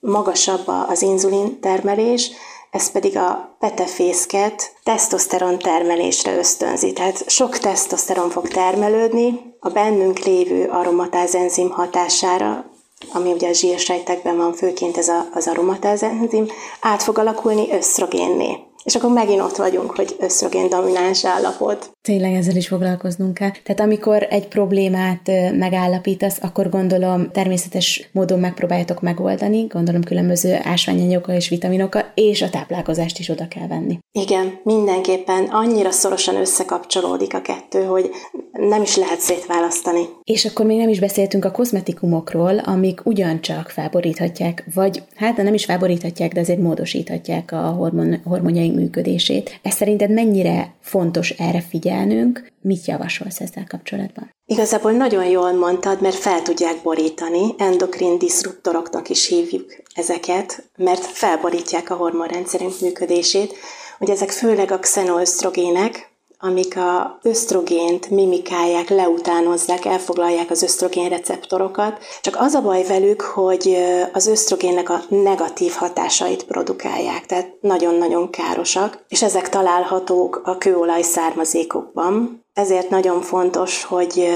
magasabb 0.00 0.68
az 0.88 1.02
inzulin 1.02 1.60
termelés, 1.60 2.30
ez 2.70 2.90
pedig 2.90 3.16
a 3.16 3.56
petefészket 3.58 4.72
tesztoszteron 4.82 5.58
termelésre 5.58 6.36
ösztönzi. 6.36 6.92
Tehát 6.92 7.30
sok 7.30 7.58
tesztoszteron 7.58 8.30
fog 8.30 8.48
termelődni, 8.48 9.54
a 9.60 9.68
bennünk 9.68 10.18
lévő 10.18 10.68
aromatáz 10.68 11.34
enzim 11.34 11.70
hatására 11.70 12.69
ami 13.12 13.32
ugye 13.32 13.48
a 13.48 13.52
zsírsejtekben 13.52 14.36
van, 14.36 14.52
főként 14.52 14.96
ez 14.96 15.08
a, 15.08 15.28
az 15.34 15.48
aromatáz 15.48 16.02
enzim, 16.02 16.46
át 16.80 17.02
fog 17.02 17.18
alakulni 17.18 17.72
ösztrogénné. 17.72 18.69
És 18.84 18.94
akkor 18.94 19.10
megint 19.10 19.40
ott 19.40 19.56
vagyunk, 19.56 19.90
hogy 19.90 20.16
ösztrogén 20.18 20.68
domináns 20.68 21.24
állapot. 21.24 21.90
Tényleg 22.02 22.34
ezzel 22.34 22.56
is 22.56 22.68
foglalkoznunk 22.68 23.34
kell. 23.34 23.50
Tehát 23.64 23.80
amikor 23.80 24.26
egy 24.30 24.48
problémát 24.48 25.30
megállapítasz, 25.58 26.38
akkor 26.42 26.68
gondolom 26.68 27.30
természetes 27.30 28.08
módon 28.12 28.38
megpróbáljátok 28.38 29.00
megoldani, 29.00 29.66
gondolom 29.66 30.02
különböző 30.02 30.58
ásványanyagokkal 30.62 31.34
és 31.34 31.48
vitaminokkal, 31.48 32.12
és 32.14 32.42
a 32.42 32.50
táplálkozást 32.50 33.18
is 33.18 33.28
oda 33.28 33.48
kell 33.48 33.66
venni. 33.66 33.98
Igen, 34.12 34.60
mindenképpen 34.62 35.44
annyira 35.44 35.90
szorosan 35.90 36.36
összekapcsolódik 36.36 37.34
a 37.34 37.40
kettő, 37.40 37.84
hogy 37.84 38.10
nem 38.52 38.82
is 38.82 38.96
lehet 38.96 39.20
szétválasztani. 39.20 40.08
És 40.24 40.44
akkor 40.44 40.66
még 40.66 40.78
nem 40.78 40.88
is 40.88 41.00
beszéltünk 41.00 41.44
a 41.44 41.50
kozmetikumokról, 41.50 42.58
amik 42.58 43.00
ugyancsak 43.04 43.68
felboríthatják, 43.68 44.64
vagy 44.74 45.02
hát 45.14 45.36
nem 45.36 45.54
is 45.54 45.64
felboríthatják, 45.64 46.32
de 46.32 46.40
azért 46.40 46.60
módosíthatják 46.60 47.52
a 47.52 47.60
hormon, 47.60 48.20
hormonjaink 48.24 48.69
működését. 48.74 49.60
Ez 49.62 49.74
szerinted 49.74 50.10
mennyire 50.10 50.74
fontos 50.80 51.30
erre 51.30 51.60
figyelnünk? 51.60 52.46
Mit 52.60 52.84
javasolsz 52.86 53.40
ezzel 53.40 53.64
kapcsolatban? 53.68 54.30
Igazából 54.46 54.92
nagyon 54.92 55.24
jól 55.24 55.52
mondtad, 55.52 56.00
mert 56.00 56.14
fel 56.14 56.42
tudják 56.42 56.82
borítani, 56.82 57.54
endokrin 57.58 58.18
diszruptoroknak 58.18 59.08
is 59.08 59.28
hívjuk 59.28 59.76
ezeket, 59.94 60.70
mert 60.76 61.04
felborítják 61.04 61.90
a 61.90 61.94
hormonrendszerünk 61.94 62.80
működését. 62.80 63.54
Ugye 63.98 64.12
ezek 64.12 64.30
főleg 64.30 64.70
a 64.70 64.78
xenoösztrogének, 64.78 66.09
amik 66.40 66.76
a 66.76 67.18
ösztrogént 67.22 68.10
mimikálják, 68.10 68.88
leutánozzák, 68.88 69.84
elfoglalják 69.84 70.50
az 70.50 70.62
ösztrogén 70.62 71.08
receptorokat. 71.08 71.98
Csak 72.20 72.36
az 72.38 72.54
a 72.54 72.62
baj 72.62 72.84
velük, 72.84 73.20
hogy 73.20 73.76
az 74.12 74.26
ösztrogénnek 74.26 74.90
a 74.90 75.00
negatív 75.08 75.72
hatásait 75.72 76.44
produkálják, 76.44 77.26
tehát 77.26 77.52
nagyon-nagyon 77.60 78.30
károsak, 78.30 79.04
és 79.08 79.22
ezek 79.22 79.48
találhatók 79.48 80.40
a 80.44 80.58
kőolaj 80.58 81.02
származékokban. 81.02 82.44
Ezért 82.54 82.90
nagyon 82.90 83.20
fontos, 83.20 83.84
hogy 83.84 84.28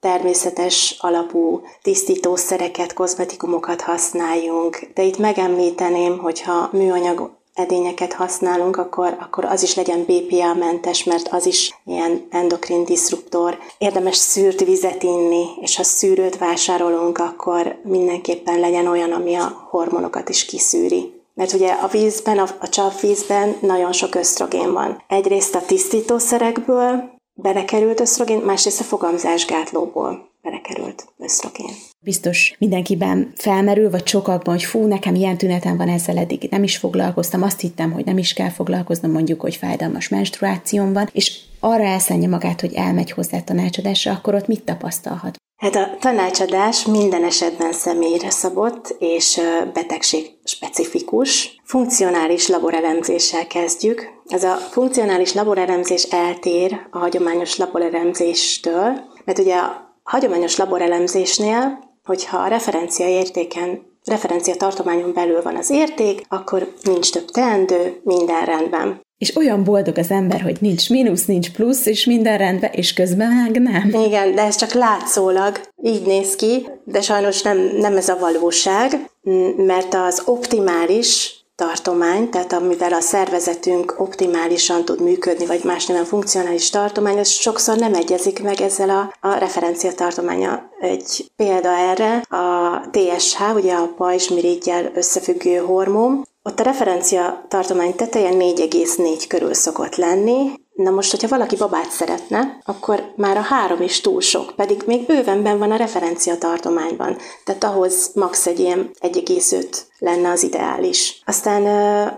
természetes 0.00 0.96
alapú 1.00 1.60
tisztítószereket, 1.82 2.92
kozmetikumokat 2.92 3.80
használjunk, 3.80 4.90
de 4.94 5.02
itt 5.02 5.18
megemlíteném, 5.18 6.18
hogyha 6.18 6.68
műanyag 6.72 7.37
edényeket 7.58 8.12
használunk, 8.12 8.76
akkor, 8.76 9.16
akkor 9.20 9.44
az 9.44 9.62
is 9.62 9.74
legyen 9.74 10.04
BPA-mentes, 10.04 11.04
mert 11.04 11.28
az 11.28 11.46
is 11.46 11.74
ilyen 11.84 12.26
endokrin 12.30 12.84
diszruptor. 12.84 13.58
Érdemes 13.78 14.16
szűrt 14.16 14.64
vizet 14.64 15.02
inni, 15.02 15.44
és 15.60 15.76
ha 15.76 15.82
szűrőt 15.82 16.38
vásárolunk, 16.38 17.18
akkor 17.18 17.80
mindenképpen 17.84 18.60
legyen 18.60 18.86
olyan, 18.86 19.12
ami 19.12 19.34
a 19.34 19.66
hormonokat 19.70 20.28
is 20.28 20.44
kiszűri. 20.44 21.12
Mert 21.34 21.52
ugye 21.52 21.72
a 21.72 21.86
vízben, 21.86 22.38
a, 22.38 22.46
a 22.60 22.68
csapvízben 22.68 23.56
nagyon 23.60 23.92
sok 23.92 24.14
ösztrogén 24.14 24.72
van. 24.72 25.02
Egyrészt 25.08 25.54
a 25.54 25.62
tisztítószerekből 25.66 27.10
belekerült 27.34 28.00
ösztrogén, 28.00 28.38
másrészt 28.38 28.80
a 28.80 28.84
fogamzásgátlóból 28.84 30.27
belekerült 30.68 31.04
ösztrogén. 31.18 31.70
Biztos 32.00 32.54
mindenkiben 32.58 33.32
felmerül, 33.36 33.90
vagy 33.90 34.06
sokakban, 34.06 34.54
hogy 34.54 34.64
fú, 34.64 34.86
nekem 34.86 35.14
ilyen 35.14 35.36
tünetem 35.36 35.76
van 35.76 35.88
ezzel 35.88 36.18
eddig, 36.18 36.48
nem 36.50 36.62
is 36.62 36.76
foglalkoztam, 36.76 37.42
azt 37.42 37.60
hittem, 37.60 37.92
hogy 37.92 38.04
nem 38.04 38.18
is 38.18 38.32
kell 38.32 38.50
foglalkoznom, 38.50 39.10
mondjuk, 39.10 39.40
hogy 39.40 39.56
fájdalmas 39.56 40.08
menstruációm 40.08 40.92
van, 40.92 41.08
és 41.12 41.38
arra 41.60 41.84
elszánja 41.84 42.28
magát, 42.28 42.60
hogy 42.60 42.74
elmegy 42.74 43.10
hozzá 43.10 43.40
tanácsadásra, 43.40 44.12
akkor 44.12 44.34
ott 44.34 44.46
mit 44.46 44.64
tapasztalhat? 44.64 45.36
Hát 45.56 45.74
a 45.74 45.96
tanácsadás 46.00 46.86
minden 46.86 47.24
esetben 47.24 47.72
személyre 47.72 48.30
szabott 48.30 48.96
és 48.98 49.40
betegség 49.72 50.30
specifikus. 50.44 51.60
Funkcionális 51.64 52.48
laborelemzéssel 52.48 53.46
kezdjük. 53.46 54.06
Ez 54.26 54.44
a 54.44 54.54
funkcionális 54.54 55.32
laborelemzés 55.32 56.02
eltér 56.02 56.86
a 56.90 56.98
hagyományos 56.98 57.56
laborelemzéstől, 57.56 59.00
mert 59.24 59.38
ugye 59.38 59.54
a 59.54 59.87
hagyományos 60.08 60.56
laborelemzésnél, 60.56 61.78
hogyha 62.04 62.38
a 62.38 62.48
referencia 62.48 63.08
értéken 63.08 63.86
referencia 64.04 64.54
tartományon 64.54 65.12
belül 65.12 65.42
van 65.42 65.56
az 65.56 65.70
érték, 65.70 66.22
akkor 66.28 66.72
nincs 66.82 67.10
több 67.12 67.30
teendő, 67.30 68.00
minden 68.02 68.44
rendben. 68.44 69.00
És 69.18 69.36
olyan 69.36 69.64
boldog 69.64 69.98
az 69.98 70.10
ember, 70.10 70.40
hogy 70.40 70.56
nincs 70.60 70.90
mínusz, 70.90 71.24
nincs 71.24 71.50
plusz, 71.50 71.86
és 71.86 72.04
minden 72.04 72.38
rendben, 72.38 72.70
és 72.72 72.92
közben 72.92 73.32
meg 73.32 73.62
nem. 73.62 74.04
Igen, 74.04 74.34
de 74.34 74.42
ez 74.42 74.56
csak 74.56 74.72
látszólag 74.72 75.60
így 75.82 76.02
néz 76.02 76.36
ki, 76.36 76.66
de 76.84 77.00
sajnos 77.00 77.42
nem, 77.42 77.58
nem 77.78 77.96
ez 77.96 78.08
a 78.08 78.18
valóság, 78.18 79.10
mert 79.56 79.94
az 79.94 80.22
optimális 80.24 81.37
tartomány, 81.58 82.30
tehát 82.30 82.52
amivel 82.52 82.92
a 82.92 83.00
szervezetünk 83.00 83.94
optimálisan 83.98 84.84
tud 84.84 85.00
működni, 85.00 85.46
vagy 85.46 85.64
más 85.64 85.86
neven 85.86 86.04
funkcionális 86.04 86.70
tartomány, 86.70 87.18
az 87.18 87.28
sokszor 87.28 87.76
nem 87.76 87.94
egyezik 87.94 88.42
meg 88.42 88.60
ezzel 88.60 88.90
a, 88.90 89.28
a 89.28 89.34
referencia 89.34 89.92
tartománya. 89.92 90.70
Egy 90.80 91.30
példa 91.36 91.68
erre 91.68 92.16
a 92.16 92.80
TSH, 92.90 93.54
ugye 93.54 93.74
a 93.74 93.92
pajzsmirigyel 93.96 94.90
összefüggő 94.94 95.56
hormon, 95.56 96.26
ott 96.42 96.60
a 96.60 96.62
referencia 96.62 97.44
tartomány 97.48 97.94
teteje 97.94 98.30
4,4 98.30 99.24
körül 99.28 99.54
szokott 99.54 99.96
lenni, 99.96 100.50
Na 100.78 100.90
most, 100.90 101.10
hogyha 101.10 101.28
valaki 101.28 101.56
babát 101.56 101.90
szeretne, 101.90 102.58
akkor 102.64 103.12
már 103.16 103.36
a 103.36 103.40
három 103.40 103.82
is 103.82 104.00
túl 104.00 104.20
sok, 104.20 104.52
pedig 104.56 104.82
még 104.86 105.06
bővenben 105.06 105.58
van 105.58 105.70
a 105.70 105.76
referencia 105.76 106.38
tartományban. 106.38 107.16
Tehát 107.44 107.64
ahhoz 107.64 108.10
max. 108.14 108.46
egy 108.46 108.58
ilyen 108.58 108.90
1,5 109.00 109.76
lenne 109.98 110.30
az 110.30 110.42
ideális. 110.42 111.22
Aztán, 111.26 111.62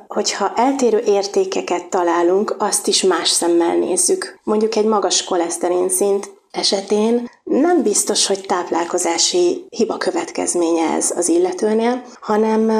hogyha 0.09 0.53
eltérő 0.57 0.99
értékeket 1.07 1.87
találunk, 1.87 2.55
azt 2.59 2.87
is 2.87 3.03
más 3.03 3.29
szemmel 3.29 3.77
nézzük. 3.77 4.39
Mondjuk 4.45 4.77
egy 4.77 4.87
magas 4.87 5.25
koleszterin 5.25 5.89
szint 5.89 6.31
esetén 6.51 7.31
nem 7.45 7.83
biztos, 7.83 8.27
hogy 8.27 8.41
táplálkozási 8.47 9.67
hiba 9.71 9.97
következménye 9.97 10.93
ez 10.93 11.13
az 11.17 11.29
illetőnél, 11.29 12.03
hanem 12.21 12.71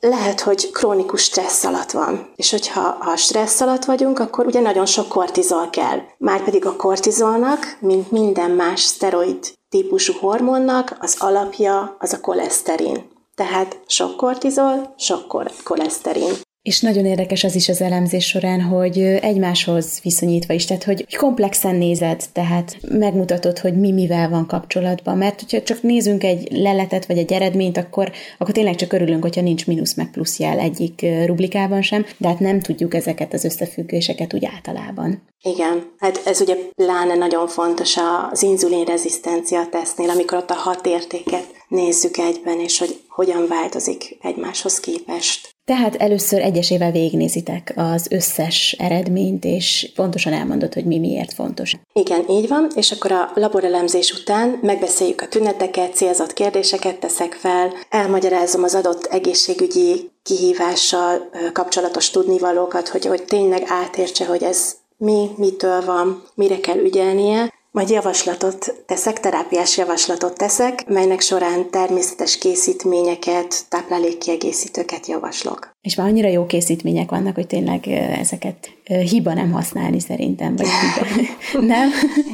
lehet, 0.00 0.40
hogy 0.40 0.70
krónikus 0.70 1.22
stressz 1.22 1.64
alatt 1.64 1.90
van. 1.90 2.32
És 2.36 2.50
hogyha 2.50 2.80
ha 2.80 3.16
stressz 3.16 3.60
alatt 3.60 3.84
vagyunk, 3.84 4.18
akkor 4.18 4.46
ugye 4.46 4.60
nagyon 4.60 4.86
sok 4.86 5.08
kortizol 5.08 5.70
kell. 5.70 5.98
Márpedig 6.18 6.66
a 6.66 6.76
kortizolnak, 6.76 7.76
mint 7.80 8.10
minden 8.10 8.50
más 8.50 8.80
szteroid 8.80 9.54
típusú 9.68 10.12
hormonnak, 10.12 10.96
az 11.00 11.16
alapja 11.18 11.96
az 11.98 12.12
a 12.12 12.20
koleszterin. 12.20 13.10
Tehát 13.34 13.80
sok 13.86 14.16
kortizol, 14.16 14.94
sok 14.98 15.44
koleszterin. 15.64 16.32
És 16.66 16.80
nagyon 16.80 17.04
érdekes 17.04 17.44
az 17.44 17.54
is 17.54 17.68
az 17.68 17.80
elemzés 17.80 18.26
során, 18.26 18.60
hogy 18.60 18.98
egymáshoz 18.98 20.00
viszonyítva 20.02 20.54
is, 20.54 20.64
tehát 20.64 20.84
hogy 20.84 21.16
komplexen 21.16 21.74
nézed, 21.74 22.24
tehát 22.32 22.76
megmutatod, 22.88 23.58
hogy 23.58 23.78
mi 23.78 23.92
mivel 23.92 24.28
van 24.28 24.46
kapcsolatban, 24.46 25.16
mert 25.16 25.40
hogyha 25.40 25.62
csak 25.62 25.82
nézünk 25.82 26.24
egy 26.24 26.48
leletet 26.50 27.06
vagy 27.06 27.18
egy 27.18 27.32
eredményt, 27.32 27.76
akkor, 27.76 28.12
akkor 28.38 28.54
tényleg 28.54 28.74
csak 28.74 28.92
örülünk, 28.92 29.22
hogyha 29.22 29.40
nincs 29.40 29.66
mínusz 29.66 29.94
meg 29.94 30.10
plusz 30.10 30.38
jel 30.38 30.58
egyik 30.58 31.06
rublikában 31.26 31.82
sem, 31.82 32.06
de 32.18 32.28
hát 32.28 32.40
nem 32.40 32.60
tudjuk 32.60 32.94
ezeket 32.94 33.32
az 33.32 33.44
összefüggéseket 33.44 34.34
úgy 34.34 34.44
általában. 34.44 35.22
Igen, 35.42 35.92
hát 35.98 36.20
ez 36.24 36.40
ugye 36.40 36.54
pláne 36.74 37.14
nagyon 37.14 37.48
fontos 37.48 37.96
az 38.30 38.42
inzulinrezisztencia 38.42 39.68
tesztnél, 39.70 40.10
amikor 40.10 40.38
ott 40.38 40.50
a 40.50 40.54
hat 40.54 40.86
értéket 40.86 41.46
nézzük 41.68 42.16
egyben, 42.16 42.60
és 42.60 42.78
hogy 42.78 43.00
hogyan 43.08 43.46
változik 43.48 44.16
egymáshoz 44.22 44.80
képest. 44.80 45.55
Tehát 45.66 45.94
először 45.94 46.40
egyesével 46.40 46.90
végignézitek 46.90 47.72
az 47.76 48.06
összes 48.10 48.76
eredményt, 48.78 49.44
és 49.44 49.92
pontosan 49.94 50.32
elmondod, 50.32 50.74
hogy 50.74 50.84
mi 50.84 50.98
miért 50.98 51.32
fontos. 51.32 51.76
Igen, 51.92 52.24
így 52.28 52.48
van, 52.48 52.70
és 52.74 52.92
akkor 52.92 53.12
a 53.12 53.30
laborelemzés 53.34 54.12
után 54.12 54.58
megbeszéljük 54.62 55.20
a 55.20 55.28
tüneteket, 55.28 55.94
célzott 55.94 56.32
kérdéseket 56.32 56.96
teszek 56.96 57.32
fel, 57.32 57.72
elmagyarázom 57.88 58.62
az 58.62 58.74
adott 58.74 59.04
egészségügyi 59.06 60.10
kihívással 60.22 61.30
kapcsolatos 61.52 62.10
tudnivalókat, 62.10 62.88
hogy, 62.88 63.06
hogy 63.06 63.24
tényleg 63.24 63.62
átértse, 63.66 64.26
hogy 64.26 64.42
ez 64.42 64.76
mi, 64.96 65.30
mitől 65.36 65.84
van, 65.84 66.22
mire 66.34 66.60
kell 66.60 66.78
ügyelnie, 66.78 67.52
majd 67.76 67.90
javaslatot 67.90 68.74
teszek, 68.86 69.20
terápiás 69.20 69.76
javaslatot 69.76 70.38
teszek, 70.38 70.86
melynek 70.88 71.20
során 71.20 71.70
természetes 71.70 72.38
készítményeket, 72.38 73.68
táplálékkiegészítőket 73.68 75.06
javaslok. 75.06 75.75
És 75.86 75.94
már 75.94 76.06
annyira 76.06 76.28
jó 76.28 76.46
készítmények 76.46 77.10
vannak, 77.10 77.34
hogy 77.34 77.46
tényleg 77.46 77.86
ezeket 78.20 78.70
hiba 78.84 79.34
nem 79.34 79.52
használni 79.52 80.00
szerintem, 80.00 80.56
vagy 80.56 80.66
hiba. 80.66 81.06
nem? 81.74 81.90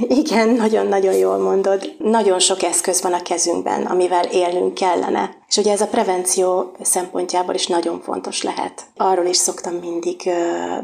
Igen, 0.08 0.48
nagyon-nagyon 0.48 1.14
jól 1.14 1.38
mondod. 1.38 1.94
Nagyon 1.98 2.38
sok 2.38 2.62
eszköz 2.62 3.02
van 3.02 3.12
a 3.12 3.22
kezünkben, 3.22 3.82
amivel 3.82 4.24
élnünk 4.24 4.74
kellene. 4.74 5.36
És 5.48 5.56
ugye 5.56 5.72
ez 5.72 5.80
a 5.80 5.86
prevenció 5.86 6.72
szempontjából 6.80 7.54
is 7.54 7.66
nagyon 7.66 8.00
fontos 8.00 8.42
lehet. 8.42 8.82
Arról 8.96 9.26
is 9.26 9.36
szoktam 9.36 9.74
mindig 9.74 10.30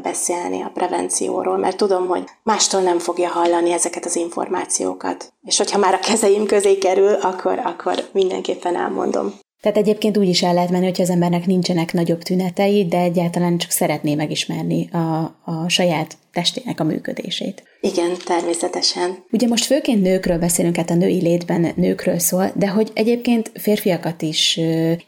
beszélni 0.01 0.61
a 0.61 0.71
prevencióról, 0.73 1.57
mert 1.57 1.77
tudom, 1.77 2.07
hogy 2.07 2.23
mástól 2.43 2.81
nem 2.81 2.99
fogja 2.99 3.29
hallani 3.29 3.71
ezeket 3.71 4.05
az 4.05 4.15
információkat. 4.15 5.33
És 5.41 5.57
hogyha 5.57 5.77
már 5.77 5.93
a 5.93 5.99
kezeim 5.99 6.45
közé 6.45 6.77
kerül, 6.77 7.13
akkor, 7.13 7.59
akkor 7.63 8.09
mindenképpen 8.11 8.75
elmondom. 8.75 9.33
Tehát 9.61 9.77
egyébként 9.77 10.17
úgy 10.17 10.27
is 10.27 10.43
el 10.43 10.53
lehet 10.53 10.69
menni, 10.69 10.85
hogyha 10.85 11.03
az 11.03 11.09
embernek 11.09 11.45
nincsenek 11.45 11.93
nagyobb 11.93 12.21
tünetei, 12.21 12.85
de 12.85 12.97
egyáltalán 12.97 13.57
csak 13.57 13.71
szeretné 13.71 14.15
megismerni 14.15 14.89
a, 14.91 15.35
a 15.43 15.67
saját 15.67 16.17
testének 16.39 16.79
a 16.79 16.83
működését. 16.83 17.63
Igen, 17.81 18.11
természetesen. 18.25 19.23
Ugye 19.31 19.47
most 19.47 19.65
főként 19.65 20.01
nőkről 20.01 20.37
beszélünk, 20.37 20.75
hát 20.75 20.89
a 20.89 20.93
női 20.95 21.21
létben 21.21 21.73
nőkről 21.75 22.19
szól, 22.19 22.51
de 22.55 22.67
hogy 22.67 22.91
egyébként 22.93 23.51
férfiakat 23.55 24.21
is 24.21 24.59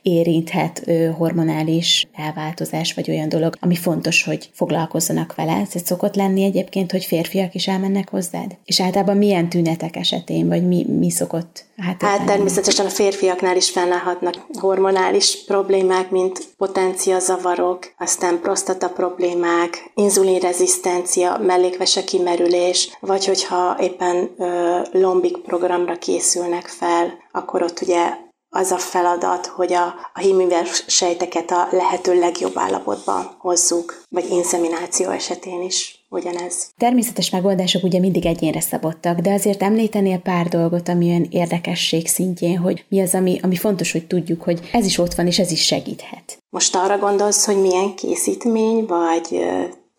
érinthet 0.01 0.91
hormonális 1.17 2.07
elváltozás, 2.13 2.93
vagy 2.93 3.09
olyan 3.09 3.29
dolog, 3.29 3.55
ami 3.59 3.75
fontos, 3.75 4.23
hogy 4.23 4.49
foglalkozzanak 4.53 5.35
vele. 5.35 5.51
Ez 5.73 5.81
szokott 5.85 6.15
lenni 6.15 6.43
egyébként, 6.43 6.91
hogy 6.91 7.05
férfiak 7.05 7.53
is 7.53 7.67
elmennek 7.67 8.09
hozzád? 8.09 8.57
És 8.65 8.81
általában 8.81 9.17
milyen 9.17 9.49
tünetek 9.49 9.95
esetén, 9.95 10.47
vagy 10.47 10.67
mi, 10.67 10.85
mi 10.99 11.09
szokott 11.09 11.65
Hát, 11.81 12.01
hát 12.01 12.25
természetesen 12.25 12.85
a 12.85 12.89
férfiaknál 12.89 13.55
is 13.55 13.69
fennállhatnak 13.69 14.35
hormonális 14.59 15.43
problémák, 15.45 16.09
mint 16.09 16.39
potenciazavarok, 16.57 17.93
aztán 17.97 18.39
prostata 18.41 18.89
problémák, 18.89 19.91
inzulinrezisztencia, 19.95 21.20
mellékvese 21.41 22.03
kimerülés, 22.03 22.97
vagy 22.99 23.25
hogyha 23.25 23.77
éppen 23.79 24.29
ö, 24.37 24.79
lombik 24.91 25.37
programra 25.37 25.97
készülnek 25.97 26.67
fel, 26.67 27.17
akkor 27.31 27.63
ott 27.63 27.81
ugye 27.81 28.29
az 28.53 28.71
a 28.71 28.77
feladat, 28.77 29.45
hogy 29.45 29.73
a, 29.73 29.85
a 30.13 30.19
hímivel 30.19 30.63
sejteket 30.87 31.51
a 31.51 31.67
lehető 31.71 32.19
legjobb 32.19 32.51
állapotba 32.55 33.35
hozzuk, 33.37 34.03
vagy 34.09 34.29
inszemináció 34.29 35.09
esetén 35.09 35.61
is 35.61 36.05
ugyanez. 36.09 36.69
Természetes 36.77 37.29
megoldások 37.29 37.83
ugye 37.83 37.99
mindig 37.99 38.25
egyénre 38.25 38.59
szabottak, 38.59 39.19
de 39.19 39.33
azért 39.33 39.61
említenél 39.61 40.17
pár 40.17 40.47
dolgot, 40.47 40.89
ami 40.89 41.09
olyan 41.09 41.27
érdekesség 41.29 42.07
szintjén, 42.07 42.57
hogy 42.57 42.85
mi 42.89 43.01
az, 43.01 43.13
ami, 43.13 43.39
ami 43.43 43.55
fontos, 43.55 43.91
hogy 43.91 44.07
tudjuk, 44.07 44.41
hogy 44.41 44.69
ez 44.71 44.85
is 44.85 44.97
ott 44.97 45.13
van, 45.13 45.27
és 45.27 45.39
ez 45.39 45.51
is 45.51 45.65
segíthet. 45.65 46.37
Most 46.49 46.75
arra 46.75 46.97
gondolsz, 46.97 47.45
hogy 47.45 47.61
milyen 47.61 47.95
készítmény, 47.95 48.85
vagy 48.85 49.45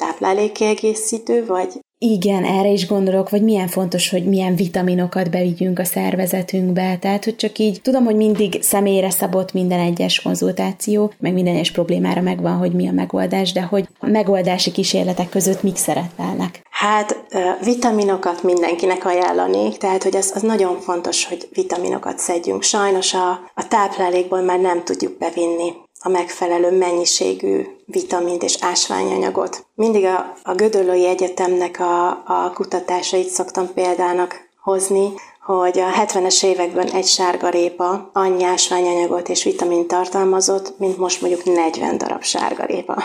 táplálékkiegészítő, 0.03 1.47
vagy 1.47 1.81
igen, 2.05 2.45
erre 2.45 2.69
is 2.69 2.87
gondolok, 2.87 3.31
vagy 3.31 3.43
milyen 3.43 3.69
fontos, 3.69 4.11
hogy 4.11 4.25
milyen 4.25 4.55
vitaminokat 4.55 5.31
bevigyünk 5.31 5.79
a 5.79 5.85
szervezetünkbe. 5.85 6.97
Tehát, 7.01 7.25
hogy 7.25 7.37
csak 7.37 7.59
így 7.59 7.81
tudom, 7.83 8.05
hogy 8.05 8.17
mindig 8.17 8.63
személyre 8.63 9.11
szabott 9.11 9.53
minden 9.53 9.79
egyes 9.79 10.21
konzultáció, 10.21 11.13
meg 11.19 11.33
minden 11.33 11.55
egyes 11.55 11.71
problémára 11.71 12.21
megvan, 12.21 12.57
hogy 12.57 12.73
mi 12.73 12.89
a 12.89 12.93
megoldás, 12.93 13.53
de 13.53 13.63
hogy 13.63 13.89
a 13.99 14.07
megoldási 14.07 14.73
kísérletek 14.73 15.29
között 15.29 15.63
mik 15.63 15.77
szerepelnek? 15.77 16.63
Hát 16.71 17.25
vitaminokat 17.65 18.43
mindenkinek 18.43 19.05
ajánlanék, 19.05 19.77
tehát 19.77 20.03
hogy 20.03 20.17
az, 20.17 20.33
az 20.35 20.43
nagyon 20.43 20.81
fontos, 20.81 21.27
hogy 21.27 21.49
vitaminokat 21.53 22.19
szedjünk. 22.19 22.63
Sajnos 22.63 23.15
a, 23.15 23.31
a 23.55 23.69
táplálékból 23.69 24.41
már 24.41 24.61
nem 24.61 24.85
tudjuk 24.85 25.19
bevinni 25.19 25.73
a 26.03 26.09
megfelelő 26.09 26.79
mennyiségű 26.79 27.67
vitamint 27.85 28.43
és 28.43 28.57
ásványanyagot. 28.61 29.67
Mindig 29.75 30.05
a, 30.05 30.33
a 30.43 30.55
Gödöllői 30.55 31.07
Egyetemnek 31.07 31.81
a, 31.81 32.09
a 32.09 32.51
kutatásait 32.55 33.29
szoktam 33.29 33.73
példának 33.75 34.49
hozni, 34.63 35.13
hogy 35.45 35.79
a 35.79 35.91
70-es 36.05 36.45
években 36.45 36.91
egy 36.91 37.07
sárgarépa 37.07 38.11
annyi 38.13 38.45
ásványanyagot 38.45 39.29
és 39.29 39.45
vitamin 39.45 39.87
tartalmazott, 39.87 40.79
mint 40.79 40.99
most 40.99 41.21
mondjuk 41.21 41.45
40 41.45 41.99
darab 41.99 42.23
sárgarépa. 42.23 43.03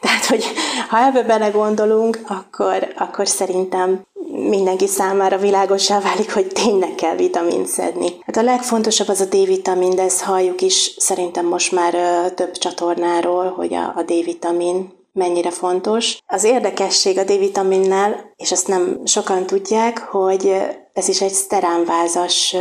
Tehát, 0.00 0.24
hogy 0.24 0.44
ha 0.88 1.04
ebbe 1.04 1.22
belegondolunk, 1.22 2.20
akkor, 2.26 2.94
akkor 2.96 3.28
szerintem 3.28 4.06
mindenki 4.30 4.86
számára 4.86 5.36
világosá 5.36 6.00
válik, 6.00 6.32
hogy 6.32 6.46
tényleg 6.46 6.94
kell 6.94 7.16
vitamint 7.16 7.66
szedni. 7.66 8.08
Hát 8.24 8.36
a 8.36 8.42
legfontosabb 8.42 9.08
az 9.08 9.20
a 9.20 9.24
D-vitamin, 9.24 9.94
de 9.94 10.02
ezt 10.02 10.22
halljuk 10.22 10.60
is 10.60 10.94
szerintem 10.98 11.46
most 11.46 11.72
már 11.72 11.94
több 12.34 12.52
csatornáról, 12.52 13.50
hogy 13.56 13.74
a, 13.74 13.92
a 13.96 14.02
D-vitamin 14.02 14.94
mennyire 15.12 15.50
fontos. 15.50 16.18
Az 16.26 16.44
érdekesség 16.44 17.18
a 17.18 17.24
D-vitaminnel, 17.24 18.32
és 18.36 18.52
ezt 18.52 18.68
nem 18.68 19.00
sokan 19.04 19.46
tudják, 19.46 19.98
hogy 19.98 20.56
ez 20.96 21.08
is 21.08 21.20
egy 21.20 21.32
szteránvázas, 21.32 22.56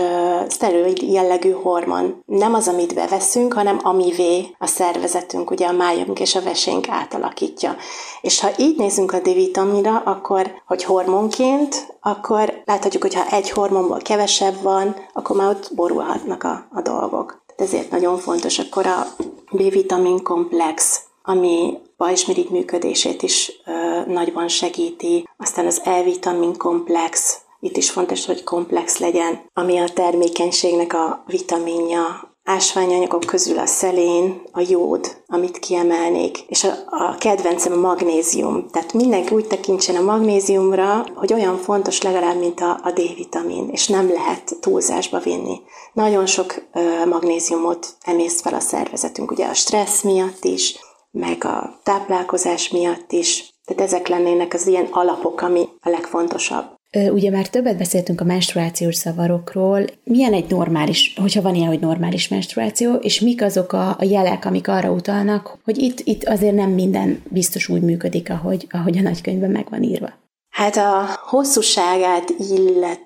szteroid 0.48 1.02
jellegű 1.02 1.52
hormon. 1.52 2.24
Nem 2.26 2.54
az, 2.54 2.68
amit 2.68 2.94
beveszünk, 2.94 3.54
hanem 3.54 3.80
amivé 3.84 4.56
a 4.60 4.68
szervezetünk, 4.68 5.52
ugye 5.52 5.68
a 5.68 5.72
májunk 5.72 6.20
és 6.20 6.36
a 6.36 6.42
vesénk 6.42 6.90
átalakítja. 6.90 7.76
És 8.22 8.40
ha 8.40 8.50
így 8.58 8.78
nézünk 8.78 9.14
a 9.14 9.20
D-vitaminra, 9.20 10.02
akkor, 10.06 10.52
hogy 10.68 10.84
hormonként, 10.84 11.98
akkor 12.02 12.62
láthatjuk, 12.66 13.02
hogy 13.02 13.14
ha 13.14 13.30
egy 13.32 13.50
hormonból 13.50 14.00
kevesebb 14.00 14.62
van, 14.62 14.96
akkor 15.14 15.36
már 15.36 15.50
ott 15.50 15.70
borulhatnak 15.76 16.44
a, 16.44 16.68
a 16.72 16.82
dolgok. 16.82 17.44
Tehát 17.46 17.74
ezért 17.74 17.92
nagyon 17.92 18.18
fontos 18.18 18.60
akkor 18.60 18.86
a 18.86 19.08
B-vitamin 19.52 20.24
komplex, 20.24 21.02
ami 21.24 21.78
pajzsmirigy 21.98 22.50
működését 22.50 23.22
is 23.22 23.52
ö, 23.66 24.12
nagyban 24.12 24.48
segíti, 24.48 25.28
aztán 25.38 25.66
az 25.66 25.82
E-vitamin 25.84 26.58
komplex, 26.58 27.44
itt 27.66 27.78
is 27.78 27.90
fontos, 27.90 28.26
hogy 28.26 28.44
komplex 28.44 28.98
legyen, 28.98 29.50
ami 29.54 29.78
a 29.78 29.90
termékenységnek 29.94 30.94
a 30.94 31.24
vitaminja, 31.28 32.34
ásványanyagok 32.44 33.24
közül 33.26 33.60
a 33.60 33.66
szelén, 33.66 34.42
a 34.52 34.64
jód, 34.68 35.24
amit 35.28 35.60
kiemelnék, 35.60 36.40
és 36.48 36.64
a, 36.64 36.72
a 36.86 37.16
kedvencem 37.18 37.72
a 37.72 37.88
magnézium. 37.88 38.68
Tehát 38.72 38.94
mindenki 38.94 39.34
úgy 39.34 39.48
tekintsen 39.48 39.96
a 39.96 40.02
magnéziumra, 40.02 41.06
hogy 41.16 41.34
olyan 41.34 41.58
fontos 41.58 42.02
legalább, 42.02 42.40
mint 42.40 42.60
a, 42.60 42.80
a 42.84 42.92
D-vitamin, 42.92 43.70
és 43.72 43.88
nem 43.88 44.10
lehet 44.10 44.58
túlzásba 44.60 45.20
vinni. 45.20 45.60
Nagyon 45.94 46.26
sok 46.26 46.56
ö, 46.74 47.06
magnéziumot 47.06 47.88
emészt 48.02 48.42
fel 48.42 48.54
a 48.54 48.60
szervezetünk, 48.60 49.32
ugye 49.32 49.46
a 49.46 49.54
stressz 49.54 50.02
miatt 50.02 50.44
is, 50.44 50.80
meg 51.12 51.46
a 51.46 51.80
táplálkozás 51.84 52.70
miatt 52.70 53.12
is. 53.12 53.54
Tehát 53.66 53.84
ezek 53.84 54.08
lennének 54.08 54.54
az 54.54 54.68
ilyen 54.68 54.88
alapok, 54.92 55.42
ami 55.42 55.70
a 55.82 55.90
legfontosabb. 55.90 56.75
Ugye 56.96 57.30
már 57.30 57.50
többet 57.50 57.78
beszéltünk 57.78 58.22
a 58.22 58.24
menstruációs 58.24 58.96
zavarokról. 58.96 59.86
Milyen 60.04 60.34
egy 60.34 60.50
normális, 60.50 61.14
hogyha 61.22 61.42
van 61.42 61.56
ilyen, 61.56 61.68
hogy 61.68 61.80
normális 61.80 62.28
menstruáció, 62.28 62.94
és 62.94 63.20
mik 63.20 63.42
azok 63.42 63.74
a, 63.74 63.90
a 63.90 64.04
jelek, 64.04 64.46
amik 64.46 64.68
arra 64.68 64.92
utalnak, 64.92 65.58
hogy 65.64 65.78
itt, 65.78 66.00
itt 66.04 66.24
azért 66.24 66.56
nem 66.56 66.70
minden 66.70 67.24
biztos 67.30 67.70
úgy 67.70 67.82
működik, 67.82 68.30
ahogy, 68.30 68.68
ahogy 68.72 68.98
a 68.98 69.02
nagykönyvben 69.02 69.52
meg 69.52 69.68
van 69.70 69.84
írva? 69.84 70.14
Hát 70.50 70.76
a 70.78 71.20
hosszúságát 71.26 72.30
illet, 72.50 73.02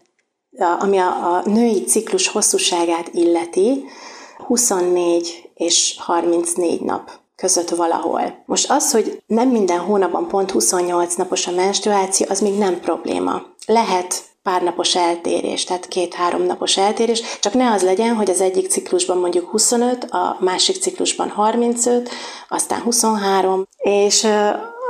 ami 0.79 0.97
a, 0.97 1.35
a 1.35 1.43
női 1.45 1.83
ciklus 1.83 2.27
hosszúságát 2.27 3.09
illeti, 3.13 3.83
24 4.37 5.49
és 5.55 5.95
34 5.99 6.81
nap 6.81 7.11
között 7.35 7.69
valahol. 7.69 8.43
Most 8.45 8.71
az, 8.71 8.91
hogy 8.91 9.21
nem 9.25 9.49
minden 9.49 9.79
hónapban 9.79 10.27
pont 10.27 10.51
28 10.51 11.15
napos 11.15 11.47
a 11.47 11.51
menstruáció, 11.51 12.27
az 12.29 12.39
még 12.39 12.57
nem 12.57 12.79
probléma. 12.79 13.48
Lehet 13.69 14.23
pár 14.43 14.61
napos 14.61 14.95
eltérés, 14.95 15.63
tehát 15.63 15.87
két-három 15.87 16.43
napos 16.43 16.77
eltérés, 16.77 17.21
csak 17.39 17.53
ne 17.53 17.71
az 17.71 17.83
legyen, 17.83 18.15
hogy 18.15 18.29
az 18.29 18.41
egyik 18.41 18.69
ciklusban 18.69 19.17
mondjuk 19.17 19.49
25, 19.49 20.03
a 20.03 20.37
másik 20.39 20.75
ciklusban 20.75 21.29
35, 21.29 22.09
aztán 22.49 22.81
23, 22.81 23.67
és 23.77 24.27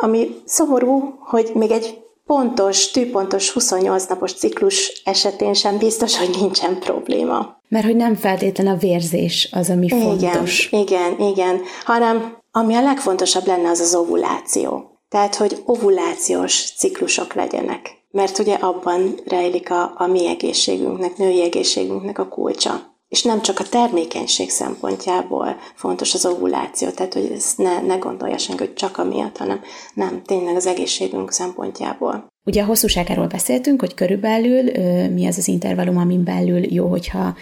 ami 0.02 0.42
szomorú, 0.46 1.14
hogy 1.20 1.52
még 1.54 1.72
egy 1.72 2.02
pontos, 2.26 2.92
tűpontos 2.92 3.52
28 3.52 4.06
napos 4.06 4.34
ciklus 4.34 5.02
esetén 5.06 5.54
sem 5.54 5.78
biztos, 5.78 6.18
hogy 6.18 6.30
nincsen 6.40 6.80
probléma. 6.80 7.58
Mert 7.68 7.86
hogy 7.86 7.96
nem 7.96 8.16
feltétlen 8.16 8.68
a 8.68 8.78
vérzés 8.78 9.50
az, 9.52 9.70
ami 9.70 9.86
igen, 9.86 10.02
fontos. 10.02 10.70
Igen, 10.72 11.20
igen, 11.20 11.62
hanem 11.84 12.38
ami 12.52 12.76
a 12.76 12.82
legfontosabb 12.82 13.48
lenne, 13.48 13.70
az 13.70 13.80
az 13.80 13.96
ovuláció. 13.96 15.00
Tehát, 15.10 15.36
hogy 15.36 15.64
ovulációs 15.66 16.74
ciklusok 16.78 17.34
legyenek. 17.34 17.99
Mert 18.12 18.40
ugye 18.40 18.54
abban 18.54 19.20
rejlik 19.26 19.72
a, 19.72 19.94
a 19.96 20.08
mi 20.08 20.28
egészségünknek, 20.28 21.18
női 21.18 21.42
egészségünknek 21.42 22.20
a 22.20 22.28
kulcsa. 22.28 22.98
És 23.08 23.24
nem 23.24 23.42
csak 23.42 23.60
a 23.60 23.70
termékenység 23.70 24.50
szempontjából 24.50 25.56
fontos 25.76 26.14
az 26.14 26.26
ovuláció, 26.26 26.90
tehát 26.90 27.14
hogy 27.14 27.32
ezt 27.36 27.58
ne, 27.58 27.82
ne 27.82 27.96
gondolja 27.96 28.38
senki, 28.38 28.64
hogy 28.64 28.74
csak 28.74 28.98
amiatt, 28.98 29.38
hanem 29.38 29.62
nem, 29.94 30.22
tényleg 30.26 30.56
az 30.56 30.66
egészségünk 30.66 31.32
szempontjából. 31.32 32.28
Ugye 32.46 32.62
a 32.62 32.66
hosszúságáról 32.66 33.28
beszéltünk, 33.28 33.80
hogy 33.80 33.94
körülbelül 33.94 34.64
mi 35.10 35.28
az 35.28 35.38
az 35.38 35.48
intervallum, 35.48 35.98
amin 35.98 36.24
belül 36.24 36.74
jó, 36.74 36.88
hogyha 36.88 37.36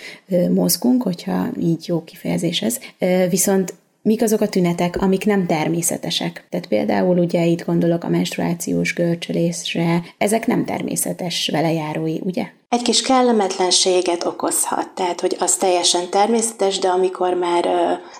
mozgunk, 0.53 1.03
hogyha 1.03 1.47
így 1.59 1.87
jó 1.87 2.03
kifejezés 2.03 2.61
ez. 2.61 2.79
Viszont 3.29 3.73
mik 4.07 4.21
azok 4.21 4.41
a 4.41 4.49
tünetek, 4.49 5.01
amik 5.01 5.25
nem 5.25 5.45
természetesek. 5.45 6.45
Tehát 6.49 6.67
például 6.67 7.17
ugye 7.17 7.45
itt 7.45 7.65
gondolok 7.65 8.03
a 8.03 8.09
menstruációs 8.09 8.93
görcsölésre, 8.93 10.03
ezek 10.17 10.47
nem 10.47 10.65
természetes 10.65 11.49
velejárói, 11.51 12.19
ugye? 12.23 12.45
Egy 12.69 12.81
kis 12.81 13.01
kellemetlenséget 13.01 14.25
okozhat, 14.25 14.89
tehát 14.89 15.21
hogy 15.21 15.35
az 15.39 15.55
teljesen 15.55 16.09
természetes, 16.09 16.79
de 16.79 16.87
amikor 16.87 17.33
már 17.33 17.67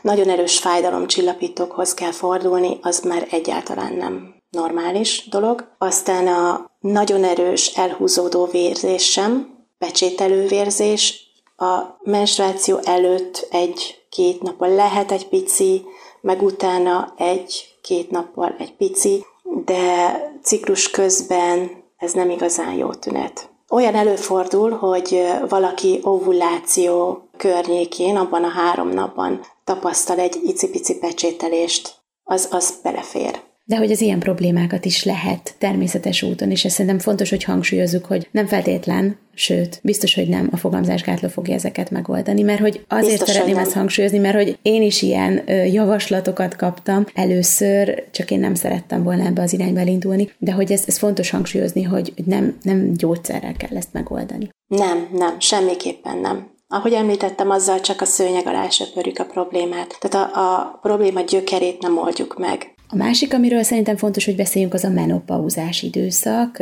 nagyon 0.02 0.30
erős 0.30 0.58
fájdalomcsillapítókhoz 0.58 1.94
kell 1.94 2.12
fordulni, 2.12 2.78
az 2.82 3.00
már 3.00 3.28
egyáltalán 3.32 3.94
nem 3.94 4.36
normális 4.50 5.28
dolog. 5.30 5.76
Aztán 5.78 6.28
a 6.28 6.72
nagyon 6.80 7.24
erős 7.24 7.68
elhúzódó 7.68 8.46
vérzés 8.46 9.12
sem, 9.12 9.48
pecsételő 9.78 10.48
vérzés, 10.48 11.26
a 11.58 11.82
menstruáció 12.04 12.80
előtt 12.84 13.48
egy 13.52 13.96
két 14.18 14.42
nappal 14.42 14.70
lehet 14.70 15.12
egy 15.12 15.28
pici, 15.28 15.86
meg 16.22 16.42
utána 16.42 17.14
egy-két 17.18 18.12
nappal 18.12 18.56
egy 18.60 18.76
pici, 18.76 19.26
de 19.66 20.14
ciklus 20.44 20.90
közben 20.90 21.84
ez 21.98 22.14
nem 22.14 22.30
igazán 22.30 22.74
jó 22.74 22.94
tünet. 22.94 23.50
Olyan 23.70 23.96
előfordul, 23.96 24.72
hogy 24.72 25.24
valaki 25.50 26.00
ovuláció 26.04 27.22
környékén, 27.38 28.16
abban 28.16 28.44
a 28.44 28.50
három 28.50 28.90
napban 28.90 29.42
tapasztal 29.64 30.20
egy 30.20 30.40
icipici 30.44 30.98
pecsételést, 30.98 31.96
az, 32.24 32.48
az 32.52 32.80
belefér 32.84 33.40
de 33.68 33.78
hogy 33.78 33.92
az 33.92 34.02
ilyen 34.02 34.20
problémákat 34.20 34.86
is 34.86 35.04
lehet 35.04 35.56
természetes 35.58 36.24
úton, 36.24 36.52
és 36.52 36.66
ezt 36.66 36.76
szerintem 36.76 37.00
fontos, 37.00 37.30
hogy 37.30 37.44
hangsúlyozzuk, 37.44 38.06
hogy 38.06 38.28
nem 38.32 38.46
feltétlen, 38.46 39.18
sőt, 39.34 39.80
biztos, 39.84 40.16
hogy 40.16 40.28
nem 40.28 40.50
a 40.52 40.58
fogamzásgátló 40.58 41.30
fogja 41.30 41.54
ezeket 41.54 41.92
megoldani, 41.92 42.42
mert 42.42 42.60
hogy 42.60 42.86
azért 42.88 43.12
biztos, 43.12 43.30
szeretném 43.30 43.58
ezt 43.58 43.74
hangsúlyozni, 43.74 44.18
mert 44.18 44.36
hogy 44.36 44.58
én 44.62 44.82
is 44.82 45.02
ilyen 45.02 45.44
javaslatokat 45.72 46.56
kaptam 46.56 47.06
először, 47.14 48.04
csak 48.12 48.32
én 48.32 48.40
nem 48.40 48.56
szerettem 48.56 49.04
volna 49.04 49.26
ebbe 49.26 49.42
az 49.42 49.54
irányba 49.54 49.80
elindulni, 49.80 50.32
de 50.38 50.52
hogy 50.52 50.72
ez, 50.72 50.84
ez 50.88 50.98
fontos 50.98 51.30
hangsúlyozni, 51.30 51.84
hogy 51.84 52.14
nem, 52.26 52.58
nem 52.62 52.94
gyógyszerrel 52.94 53.54
kell 53.54 53.78
ezt 53.78 53.94
megoldani. 53.94 54.50
Nem, 54.68 55.08
nem, 55.14 55.40
semmiképpen 55.40 56.18
nem. 56.18 56.56
Ahogy 56.70 56.94
említettem, 56.94 57.50
azzal 57.50 57.80
csak 57.80 58.02
a 58.02 58.06
szőnyeg 58.06 58.48
alá 58.48 58.70
söpörjük 58.70 59.20
a 59.20 59.26
problémát. 59.26 59.98
Tehát 60.00 60.36
a, 60.36 60.56
a 60.56 60.80
probléma 60.82 61.22
gyökerét 61.22 61.82
nem 61.82 61.98
oldjuk 61.98 62.38
meg. 62.38 62.76
A 62.90 62.96
másik, 62.96 63.34
amiről 63.34 63.64
szerintem 63.64 63.98
fontos, 63.98 64.26
hogy 64.26 64.36
beszéljünk, 64.36 64.74
az 64.74 64.84
a 64.84 64.90
menopauzás 64.90 65.82
időszak. 65.82 66.56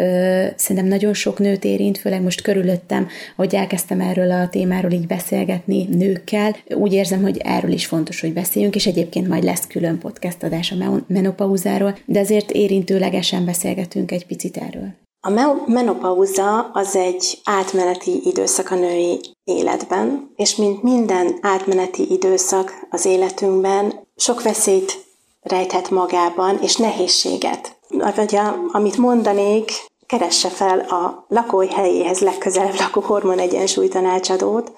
Szerintem 0.55 0.85
nagyon 0.85 1.13
sok 1.13 1.39
nőt 1.39 1.63
érint, 1.63 1.97
főleg 1.97 2.21
most 2.21 2.41
körülöttem, 2.41 3.07
hogy 3.35 3.55
elkezdtem 3.55 4.01
erről 4.01 4.31
a 4.31 4.49
témáról 4.49 4.91
így 4.91 5.07
beszélgetni 5.07 5.83
nőkkel. 5.83 6.55
Úgy 6.69 6.93
érzem, 6.93 7.21
hogy 7.21 7.37
erről 7.37 7.71
is 7.71 7.85
fontos, 7.85 8.21
hogy 8.21 8.33
beszéljünk, 8.33 8.75
és 8.75 8.85
egyébként 8.85 9.27
majd 9.27 9.43
lesz 9.43 9.67
külön 9.67 9.99
podcast 9.99 10.43
adás 10.43 10.71
a 10.71 11.03
menopauzáról, 11.07 11.97
de 12.05 12.19
azért 12.19 12.51
érintőlegesen 12.51 13.45
beszélgetünk 13.45 14.11
egy 14.11 14.25
picit 14.25 14.57
erről. 14.57 14.87
A 15.27 15.31
menopauza 15.67 16.59
az 16.73 16.95
egy 16.95 17.37
átmeneti 17.43 18.21
időszak 18.23 18.71
a 18.71 18.75
női 18.75 19.19
életben, 19.43 20.31
és 20.35 20.55
mint 20.55 20.83
minden 20.83 21.37
átmeneti 21.41 22.07
időszak 22.11 22.71
az 22.89 23.05
életünkben, 23.05 23.93
sok 24.15 24.41
veszélyt 24.41 25.04
rejthet 25.45 25.89
magában, 25.89 26.59
és 26.61 26.75
nehézséget. 26.75 27.77
Vagy 28.15 28.35
a, 28.35 28.55
amit 28.71 28.97
mondanék, 28.97 29.71
keresse 30.05 30.49
fel 30.49 30.79
a 30.79 31.25
lakói 31.27 31.69
helyéhez 31.69 32.19
legközelebb 32.19 32.79
lakó 32.79 33.01
hormon 33.01 33.39
egyensúly 33.39 33.87
tanácsadót 33.87 34.71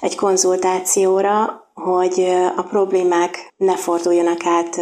egy 0.00 0.16
konzultációra, 0.16 1.68
hogy 1.74 2.20
a 2.56 2.62
problémák 2.62 3.52
ne 3.56 3.76
forduljanak 3.76 4.46
át 4.46 4.80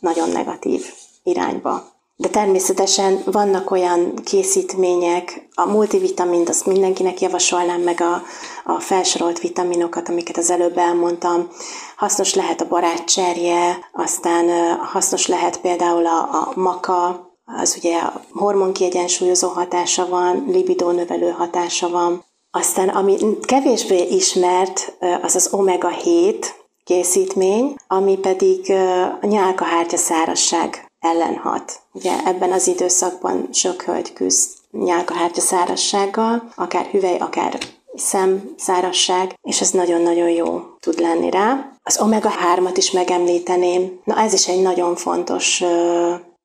nagyon 0.00 0.28
negatív 0.28 0.92
irányba. 1.22 1.84
De 2.20 2.28
természetesen 2.28 3.22
vannak 3.24 3.70
olyan 3.70 4.14
készítmények, 4.24 5.48
a 5.54 5.66
multivitamint 5.66 6.48
azt 6.48 6.66
mindenkinek 6.66 7.20
javasolnám, 7.20 7.80
meg 7.80 8.00
a, 8.00 8.22
a 8.64 8.80
felsorolt 8.80 9.38
vitaminokat, 9.38 10.08
amiket 10.08 10.36
az 10.36 10.50
előbb 10.50 10.78
elmondtam. 10.78 11.48
Hasznos 11.96 12.34
lehet 12.34 12.60
a 12.60 12.68
barátcserje, 12.68 13.78
aztán 13.92 14.76
hasznos 14.78 15.26
lehet 15.26 15.60
például 15.60 16.06
a, 16.06 16.18
a 16.18 16.52
maka, 16.54 17.28
az 17.44 17.76
ugye 17.78 17.96
a 17.96 18.22
hormonkiegyensúlyozó 18.32 19.48
hatása 19.48 20.08
van, 20.08 20.44
libidó 20.48 20.90
növelő 20.90 21.30
hatása 21.30 21.88
van. 21.88 22.24
Aztán 22.50 22.88
ami 22.88 23.16
kevésbé 23.42 24.02
ismert, 24.02 24.96
az 25.22 25.34
az 25.34 25.48
omega-7 25.52 26.46
készítmény, 26.84 27.74
ami 27.86 28.16
pedig 28.18 28.72
a 29.20 29.26
nyálkahártya 29.26 29.96
szárasság 29.96 30.89
ellen 31.00 31.36
hat. 31.36 31.80
Ugye 31.92 32.12
ebben 32.24 32.52
az 32.52 32.66
időszakban 32.66 33.48
sok 33.52 33.82
hölgy 33.82 34.12
küzd 34.12 34.50
nyálkahártya 34.70 35.40
szárassággal, 35.40 36.52
akár 36.56 36.84
hüvely, 36.84 37.16
akár 37.16 37.58
szem 37.94 38.54
szárasság, 38.56 39.34
és 39.42 39.60
ez 39.60 39.70
nagyon-nagyon 39.70 40.30
jó 40.30 40.60
tud 40.80 41.00
lenni 41.00 41.30
rá. 41.30 41.72
Az 41.82 42.00
omega-3-at 42.00 42.74
is 42.74 42.90
megemlíteném. 42.90 44.00
Na 44.04 44.18
ez 44.18 44.32
is 44.32 44.48
egy 44.48 44.62
nagyon 44.62 44.96
fontos 44.96 45.62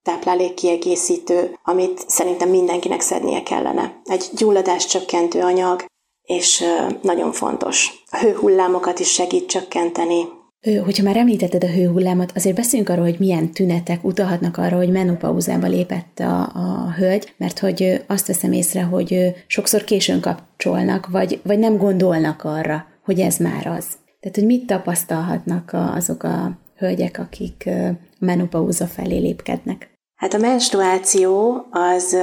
táplálékkiegészítő, 0.04 1.60
amit 1.64 2.04
szerintem 2.08 2.50
mindenkinek 2.50 3.02
szednie 3.02 3.44
kellene. 3.44 4.02
Egy 4.04 4.30
gyulladás 4.32 4.86
csökkentő 4.86 5.42
anyag, 5.42 5.86
és 6.24 6.64
nagyon 7.02 7.32
fontos. 7.32 8.04
A 8.12 8.18
hőhullámokat 8.18 9.00
is 9.00 9.12
segít 9.12 9.50
csökkenteni, 9.50 10.28
Hogyha 10.84 11.04
már 11.04 11.18
említetted 11.18 11.64
a 11.64 11.68
hőhullámot, 11.72 12.32
azért 12.36 12.56
beszéljünk 12.56 12.90
arról, 12.90 13.04
hogy 13.04 13.20
milyen 13.20 13.52
tünetek 13.52 14.04
utalhatnak 14.04 14.58
arra, 14.58 14.78
hogy 14.78 14.92
menopauzába 14.92 15.68
lépett 15.68 16.20
a, 16.20 16.42
a 16.42 16.94
hölgy, 16.98 17.34
mert 17.38 17.60
hogy 17.60 18.04
azt 18.08 18.28
veszem 18.28 18.52
észre, 18.52 18.84
hogy 18.84 19.36
sokszor 19.48 19.84
későn 19.84 20.20
kapcsolnak, 20.20 21.08
vagy, 21.08 21.40
vagy 21.44 21.60
nem 21.60 21.78
gondolnak 21.78 22.44
arra, 22.44 22.86
hogy 23.04 23.20
ez 23.20 23.38
már 23.38 23.68
az. 23.68 23.86
Tehát, 24.20 24.36
hogy 24.36 24.46
mit 24.46 24.66
tapasztalhatnak 24.66 25.72
azok 25.74 26.24
a 26.24 26.58
hölgyek, 26.78 27.20
akik 27.20 27.70
menopauza 28.20 28.86
felé 28.86 29.18
lépkednek? 29.18 29.90
Hát 30.16 30.34
a 30.34 30.38
menstruáció 30.38 31.66
az 31.72 32.16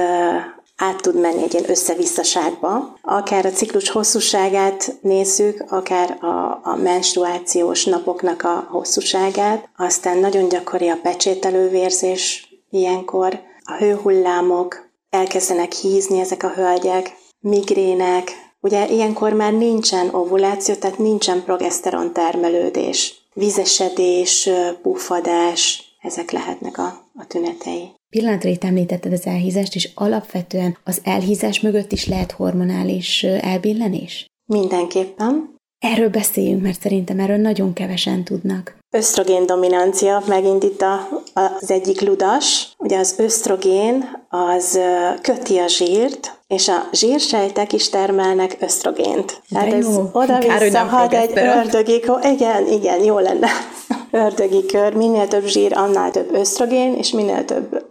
át 0.75 1.01
tud 1.01 1.19
menni 1.19 1.43
egy 1.43 1.53
ilyen 1.53 1.69
összevisszaságba. 1.69 2.97
Akár 3.01 3.45
a 3.45 3.51
ciklus 3.51 3.89
hosszúságát 3.89 4.97
nézzük, 5.01 5.63
akár 5.69 6.17
a, 6.21 6.59
a 6.63 6.75
menstruációs 6.75 7.85
napoknak 7.85 8.43
a 8.43 8.67
hosszúságát, 8.69 9.69
aztán 9.77 10.17
nagyon 10.17 10.49
gyakori 10.49 10.89
a 10.89 10.99
pecsételővérzés 11.01 12.47
ilyenkor, 12.69 13.39
a 13.63 13.73
hőhullámok, 13.73 14.89
elkezdenek 15.09 15.71
hízni 15.71 16.19
ezek 16.19 16.43
a 16.43 16.53
hölgyek, 16.53 17.15
migrének, 17.39 18.31
ugye 18.59 18.87
ilyenkor 18.87 19.33
már 19.33 19.53
nincsen 19.53 20.09
ovuláció, 20.13 20.75
tehát 20.75 20.97
nincsen 20.97 21.43
progeszteron 21.43 22.13
termelődés, 22.13 23.27
vizesedés, 23.33 24.49
puffadás, 24.81 25.83
ezek 26.01 26.31
lehetnek 26.31 26.77
a, 26.77 27.03
a 27.15 27.27
tünetei. 27.27 27.93
Pillanatra 28.13 28.49
itt 28.49 28.63
említetted 28.63 29.11
az 29.11 29.25
elhízást, 29.25 29.75
és 29.75 29.89
alapvetően 29.95 30.77
az 30.83 31.01
elhízás 31.03 31.59
mögött 31.59 31.91
is 31.91 32.07
lehet 32.07 32.31
hormonális 32.31 33.23
elbillenés? 33.23 34.25
Mindenképpen. 34.45 35.55
Erről 35.79 36.09
beszéljünk, 36.09 36.61
mert 36.61 36.81
szerintem 36.81 37.19
erről 37.19 37.37
nagyon 37.37 37.73
kevesen 37.73 38.23
tudnak. 38.23 38.77
Ösztrogén 38.95 39.45
dominancia, 39.45 40.23
megint 40.27 40.63
itt 40.63 40.81
a, 40.81 41.07
az 41.33 41.71
egyik 41.71 42.01
ludas. 42.01 42.73
Ugye 42.77 42.97
az 42.97 43.15
ösztrogén 43.17 44.25
az 44.29 44.79
köti 45.21 45.57
a 45.57 45.67
zsírt, 45.67 46.42
és 46.53 46.67
a 46.67 46.87
zsírsejtek 46.91 47.73
is 47.73 47.89
termelnek 47.89 48.57
ösztrogént. 48.59 49.41
Tehát 49.49 49.73
ez 49.73 49.87
oda-vissza 50.11 51.09
egy 51.09 51.37
ördögi, 51.37 52.03
igen, 52.23 52.67
igen, 52.67 53.03
jó 53.03 53.19
lenne. 53.19 53.47
ördögi 54.11 54.65
kör, 54.65 54.93
minél 54.93 55.27
több 55.27 55.45
zsír, 55.45 55.77
annál 55.77 56.11
több 56.11 56.33
ösztrogén, 56.33 56.93
és 56.93 57.11
minél 57.11 57.45
több 57.45 57.85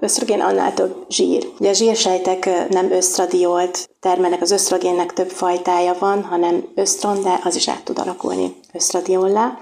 ösztrogén, 0.00 0.40
annál 0.40 0.74
több 0.74 0.94
zsír. 1.08 1.48
Ugye 1.58 1.70
a 1.70 1.72
zsírsejtek 1.72 2.68
nem 2.68 2.90
ösztradiolt 2.90 3.88
termelnek, 4.00 4.42
az 4.42 4.50
ösztrogénnek 4.50 5.12
több 5.12 5.28
fajtája 5.30 5.96
van, 5.98 6.22
hanem 6.22 6.64
ösztron, 6.74 7.22
de 7.22 7.40
az 7.44 7.56
is 7.56 7.68
át 7.68 7.84
tud 7.84 7.98
alakulni 7.98 8.54
ösztradiollá 8.72 9.58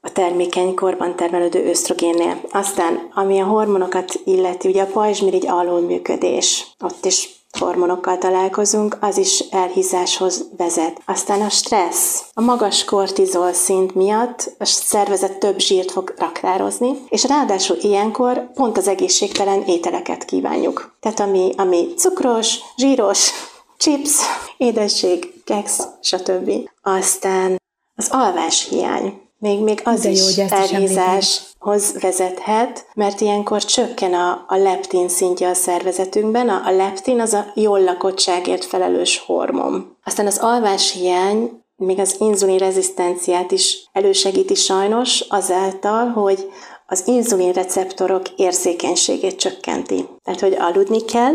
a 0.00 0.12
termékeny 0.12 0.74
korban 0.74 1.16
termelődő 1.16 1.68
ösztrogénnél. 1.68 2.40
Aztán, 2.50 3.10
ami 3.14 3.40
a 3.40 3.44
hormonokat 3.44 4.20
illeti, 4.24 4.68
ugye 4.68 4.82
a 4.82 4.86
pajzsmirigy 4.86 5.46
alulműködés, 5.46 6.66
ott 6.84 7.04
is 7.04 7.39
hormonokkal 7.58 8.18
találkozunk, 8.18 8.96
az 9.00 9.16
is 9.16 9.38
elhízáshoz 9.38 10.44
vezet. 10.56 11.02
Aztán 11.04 11.40
a 11.40 11.48
stressz. 11.48 12.24
A 12.34 12.40
magas 12.40 12.84
kortizol 12.84 13.52
szint 13.52 13.94
miatt 13.94 14.54
a 14.58 14.64
szervezet 14.64 15.38
több 15.38 15.58
zsírt 15.58 15.90
fog 15.90 16.14
raktározni, 16.16 16.92
és 17.08 17.24
ráadásul 17.24 17.76
ilyenkor 17.80 18.52
pont 18.52 18.76
az 18.76 18.88
egészségtelen 18.88 19.62
ételeket 19.62 20.24
kívánjuk. 20.24 20.96
Tehát 21.00 21.20
ami, 21.20 21.52
ami 21.56 21.94
cukros, 21.96 22.58
zsíros, 22.76 23.30
chips, 23.76 24.20
édesség, 24.56 25.42
keksz, 25.44 25.86
stb. 26.00 26.50
Aztán 26.82 27.60
az 27.94 28.08
alváshiány. 28.10 29.28
Még, 29.42 29.60
még 29.60 29.80
az 29.84 30.00
De 30.02 30.10
is 30.10 30.36
jó, 30.36 30.44
elhízáshoz 30.48 32.00
vezethet, 32.00 32.86
mert 32.94 33.20
ilyenkor 33.20 33.64
csökken 33.64 34.14
a, 34.14 34.44
a 34.48 34.56
leptin 34.56 35.08
szintje 35.08 35.48
a 35.48 35.54
szervezetünkben. 35.54 36.48
A, 36.48 36.62
a 36.66 36.70
leptin 36.70 37.20
az 37.20 37.32
a 37.32 37.46
jól 37.54 37.82
lakottságért 37.82 38.64
felelős 38.64 39.18
hormon. 39.18 39.96
Aztán 40.04 40.26
az 40.26 40.38
alváshiány 40.38 41.60
még 41.76 41.98
az 41.98 42.16
inzulin 42.18 42.58
rezisztenciát 42.58 43.50
is 43.50 43.88
elősegíti 43.92 44.54
sajnos 44.54 45.20
azáltal, 45.28 46.06
hogy 46.06 46.50
az 46.90 47.02
inzulin 47.06 47.52
receptorok 47.52 48.28
érzékenységét 48.36 49.36
csökkenti. 49.36 50.04
Tehát, 50.24 50.40
hogy 50.40 50.56
aludni 50.58 51.04
kell, 51.04 51.32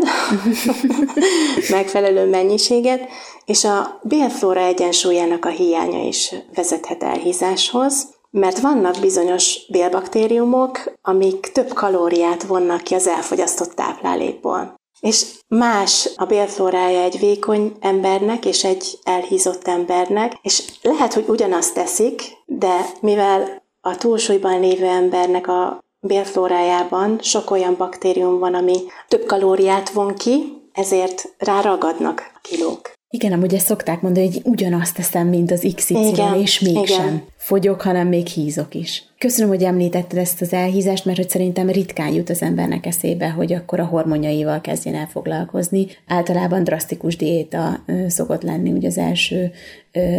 megfelelő 1.70 2.28
mennyiséget, 2.28 3.08
és 3.44 3.64
a 3.64 4.00
bélflóra 4.02 4.60
egyensúlyának 4.60 5.44
a 5.44 5.48
hiánya 5.48 6.02
is 6.02 6.34
vezethet 6.54 7.02
elhízáshoz, 7.02 8.14
mert 8.30 8.60
vannak 8.60 9.00
bizonyos 9.00 9.66
bélbaktériumok, 9.68 10.92
amik 11.02 11.40
több 11.52 11.72
kalóriát 11.72 12.42
vonnak 12.42 12.82
ki 12.82 12.94
az 12.94 13.06
elfogyasztott 13.06 13.74
táplálékból. 13.74 14.74
És 15.00 15.24
más 15.48 16.08
a 16.16 16.24
bélflórája 16.24 17.00
egy 17.00 17.18
vékony 17.18 17.72
embernek 17.80 18.44
és 18.44 18.64
egy 18.64 18.98
elhízott 19.02 19.68
embernek, 19.68 20.32
és 20.42 20.62
lehet, 20.82 21.14
hogy 21.14 21.24
ugyanazt 21.28 21.74
teszik, 21.74 22.22
de 22.46 22.86
mivel 23.00 23.64
a 23.86 23.96
túlsúlyban 23.96 24.60
lévő 24.60 24.86
embernek 24.86 25.48
a 25.48 25.84
bélflórájában 26.00 27.18
sok 27.22 27.50
olyan 27.50 27.74
baktérium 27.76 28.38
van, 28.38 28.54
ami 28.54 28.76
több 29.08 29.26
kalóriát 29.26 29.90
von 29.90 30.14
ki, 30.14 30.62
ezért 30.72 31.34
ráragadnak 31.38 32.32
a 32.34 32.38
kilók. 32.42 32.92
Igen, 33.10 33.32
amúgy 33.32 33.54
ezt 33.54 33.66
szokták 33.66 34.00
mondani, 34.00 34.26
hogy 34.26 34.40
ugyanazt 34.44 34.94
teszem, 34.94 35.26
mint 35.26 35.50
az 35.50 35.72
XY, 35.74 36.06
igen, 36.06 36.34
és 36.34 36.60
mégsem 36.60 37.04
igen. 37.06 37.26
Fogyok, 37.46 37.80
hanem 37.80 38.08
még 38.08 38.26
hízok 38.26 38.74
is. 38.74 39.04
Köszönöm, 39.18 39.48
hogy 39.48 39.62
említetted 39.62 40.18
ezt 40.18 40.40
az 40.40 40.52
elhízást, 40.52 41.04
mert 41.04 41.16
hogy 41.16 41.28
szerintem 41.28 41.70
ritkán 41.70 42.12
jut 42.12 42.30
az 42.30 42.42
embernek 42.42 42.86
eszébe, 42.86 43.28
hogy 43.28 43.52
akkor 43.52 43.80
a 43.80 43.84
hormonjaival 43.84 44.60
kezdjen 44.60 44.94
el 44.94 45.06
foglalkozni. 45.06 45.86
Általában 46.06 46.64
drasztikus 46.64 47.16
diéta 47.16 47.84
szokott 48.08 48.42
lenni 48.42 48.70
ugye 48.70 48.88
az 48.88 48.98
első, 48.98 49.50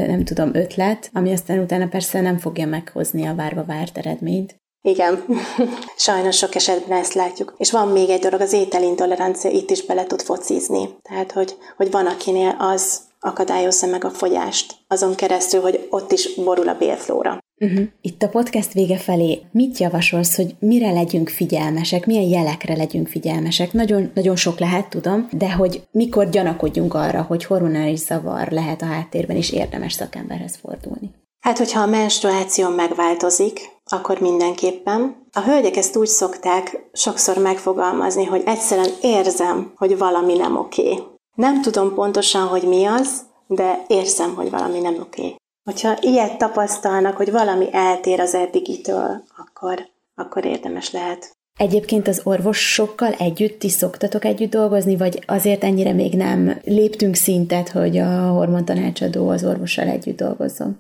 nem 0.08 0.24
tudom, 0.24 0.50
ötlet, 0.54 1.10
ami 1.14 1.32
aztán 1.32 1.60
utána 1.60 1.88
persze 1.88 2.22
nem 2.22 2.38
fogja 2.38 2.66
meghozni 2.66 3.26
a 3.26 3.36
várva 3.36 3.64
várt 3.64 3.98
eredményt. 3.98 4.56
Igen, 4.82 5.24
sajnos 5.98 6.38
sok 6.38 6.56
esetben 6.56 6.98
ezt 6.98 7.14
látjuk. 7.14 7.56
És 7.58 7.72
van 7.72 7.88
még 7.88 8.10
egy 8.10 8.20
dolog, 8.22 8.42
az 8.42 8.54
ételintolerancia 8.54 9.50
itt 9.50 9.70
is 9.70 9.86
bele 9.86 10.06
tud 10.06 10.22
focizni. 10.22 10.90
Tehát, 11.02 11.32
hogy, 11.32 11.56
hogy 11.78 11.92
van 11.92 12.06
akinél 12.06 12.56
az 12.60 13.07
akadályozza 13.20 13.88
meg 13.88 14.04
a 14.04 14.10
fogyást, 14.10 14.76
azon 14.88 15.16
keresztül, 15.16 15.62
hogy 15.62 15.88
ott 15.90 16.12
is 16.12 16.36
borul 16.36 16.70
a 16.70 16.78
bélflóra. 16.78 17.40
Uh-huh. 17.60 17.86
Itt 18.02 18.24
a 18.24 18.30
podcast 18.30 18.74
vége 18.74 18.98
felé 18.98 19.42
mit 19.52 19.78
javasolsz, 19.78 20.36
hogy 20.36 20.56
mire 20.60 20.92
legyünk 20.92 21.30
figyelmesek, 21.30 22.06
milyen 22.06 22.30
jelekre 22.30 22.76
legyünk 22.76 23.08
figyelmesek? 23.08 23.74
Nagyon, 23.74 24.12
nagyon 24.14 24.36
sok 24.36 24.60
lehet, 24.60 24.90
tudom, 24.90 25.28
de 25.32 25.52
hogy 25.52 25.88
mikor 25.92 26.30
gyanakodjunk 26.30 26.94
arra, 26.94 27.22
hogy 27.22 27.46
hormonális 27.46 28.00
zavar 28.00 28.48
lehet 28.52 28.82
a 28.82 28.86
háttérben, 28.86 29.36
és 29.36 29.52
érdemes 29.52 29.94
szakemberhez 29.94 30.56
fordulni? 30.56 31.12
Hát, 31.40 31.58
hogyha 31.58 31.82
a 31.82 31.86
menstruáció 31.86 32.70
megváltozik, 32.70 33.60
akkor 33.86 34.20
mindenképpen. 34.20 35.26
A 35.32 35.42
hölgyek 35.42 35.76
ezt 35.76 35.96
úgy 35.96 36.08
szokták 36.08 36.90
sokszor 36.94 37.38
megfogalmazni, 37.38 38.26
hogy 38.26 38.42
egyszerűen 38.46 38.92
érzem, 39.02 39.72
hogy 39.76 39.98
valami 39.98 40.34
nem 40.34 40.58
oké. 40.58 40.98
Nem 41.38 41.62
tudom 41.62 41.94
pontosan, 41.94 42.48
hogy 42.48 42.64
mi 42.64 42.86
az, 42.86 43.22
de 43.48 43.86
érzem, 43.88 44.36
hogy 44.36 44.50
valami 44.50 44.80
nem 44.80 45.00
oké. 45.00 45.36
Hogyha 45.64 45.98
ilyet 46.02 46.38
tapasztalnak, 46.38 47.18
hogy 47.18 47.32
valami 47.32 47.68
eltér 47.72 48.20
az 48.20 48.34
eddigitől, 48.34 49.24
akkor, 49.38 49.88
akkor 50.16 50.46
érdemes 50.46 50.92
lehet. 50.92 51.32
Egyébként 51.60 52.08
az 52.08 52.22
orvosokkal 52.24 53.14
együtt 53.14 53.64
is 53.64 53.72
szoktatok 53.72 54.26
együtt 54.26 54.50
dolgozni, 54.50 54.98
vagy 54.98 55.24
azért 55.26 55.64
ennyire 55.64 55.94
még 55.94 56.14
nem 56.14 56.60
léptünk 56.64 57.16
szintet, 57.16 57.70
hogy 57.70 57.98
a 57.98 58.30
hormontanácsadó 58.30 59.30
az 59.30 59.44
orvossal 59.44 59.88
együtt 59.88 60.18
dolgozzon? 60.18 60.80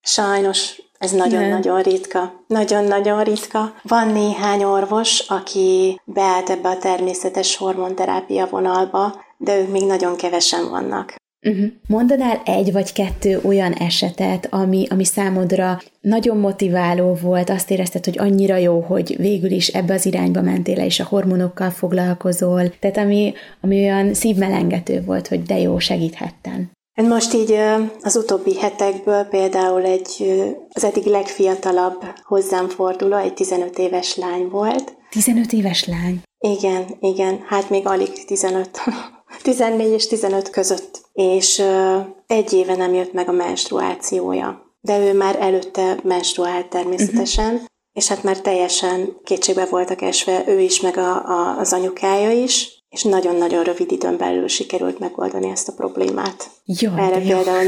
Sajnos 0.00 0.80
ez 0.98 1.12
nagyon-nagyon 1.12 1.82
ritka. 1.82 2.44
Nagyon-nagyon 2.46 3.24
ritka. 3.24 3.74
Van 3.82 4.08
néhány 4.08 4.64
orvos, 4.64 5.24
aki 5.28 6.00
beállt 6.04 6.50
ebbe 6.50 6.68
a 6.68 6.78
természetes 6.78 7.56
hormonterápia 7.56 8.46
vonalba, 8.46 9.24
de 9.36 9.58
ők 9.58 9.70
még 9.70 9.86
nagyon 9.86 10.16
kevesen 10.16 10.70
vannak. 10.70 11.14
Uh-huh. 11.46 11.66
Mondanál 11.88 12.42
egy 12.44 12.72
vagy 12.72 12.92
kettő 12.92 13.40
olyan 13.44 13.72
esetet, 13.72 14.48
ami, 14.50 14.86
ami 14.90 15.04
számodra 15.04 15.80
nagyon 16.00 16.36
motiváló 16.36 17.14
volt, 17.22 17.50
azt 17.50 17.70
érezted, 17.70 18.04
hogy 18.04 18.18
annyira 18.18 18.56
jó, 18.56 18.80
hogy 18.80 19.16
végül 19.18 19.50
is 19.50 19.68
ebbe 19.68 19.94
az 19.94 20.06
irányba 20.06 20.42
mentél 20.42 20.78
és 20.78 21.00
a 21.00 21.04
hormonokkal 21.04 21.70
foglalkozol, 21.70 22.78
tehát 22.78 22.96
ami, 22.96 23.34
ami 23.60 23.82
olyan 23.82 24.14
szívmelengető 24.14 25.02
volt, 25.04 25.28
hogy 25.28 25.42
de 25.42 25.58
jó, 25.58 25.78
segíthettem. 25.78 26.70
Most 27.02 27.34
így 27.34 27.54
az 28.02 28.16
utóbbi 28.16 28.58
hetekből 28.58 29.24
például 29.24 29.84
egy, 29.84 30.32
az 30.72 30.84
eddig 30.84 31.04
legfiatalabb 31.04 32.04
hozzám 32.24 32.68
forduló, 32.68 33.16
egy 33.16 33.34
15 33.34 33.78
éves 33.78 34.16
lány 34.16 34.48
volt. 34.48 34.96
15 35.10 35.52
éves 35.52 35.84
lány? 35.84 36.22
Igen, 36.38 36.84
igen, 37.00 37.44
hát 37.46 37.70
még 37.70 37.86
alig 37.86 38.24
15. 38.24 38.70
14 39.46 39.92
és 39.92 40.06
15 40.06 40.50
között. 40.50 41.00
És 41.12 41.62
egy 42.26 42.52
éve 42.52 42.76
nem 42.76 42.94
jött 42.94 43.12
meg 43.12 43.28
a 43.28 43.32
menstruációja. 43.32 44.74
De 44.80 44.98
ő 44.98 45.12
már 45.12 45.36
előtte 45.40 45.98
menstruált 46.02 46.68
természetesen, 46.68 47.52
uh-huh. 47.52 47.66
és 47.92 48.08
hát 48.08 48.22
már 48.22 48.40
teljesen 48.40 49.16
kétségbe 49.24 49.64
voltak 49.64 50.02
esve 50.02 50.44
ő 50.46 50.60
is, 50.60 50.80
meg 50.80 50.96
a, 50.96 51.28
a, 51.28 51.58
az 51.58 51.72
anyukája 51.72 52.30
is, 52.30 52.75
és 52.96 53.02
nagyon-nagyon 53.02 53.64
rövid 53.64 53.92
időn 53.92 54.16
belül 54.16 54.48
sikerült 54.48 54.98
megoldani 54.98 55.50
ezt 55.50 55.68
a 55.68 55.72
problémát. 55.72 56.50
Jó, 56.64 56.90
Erre 56.96 57.20
például 57.20 57.64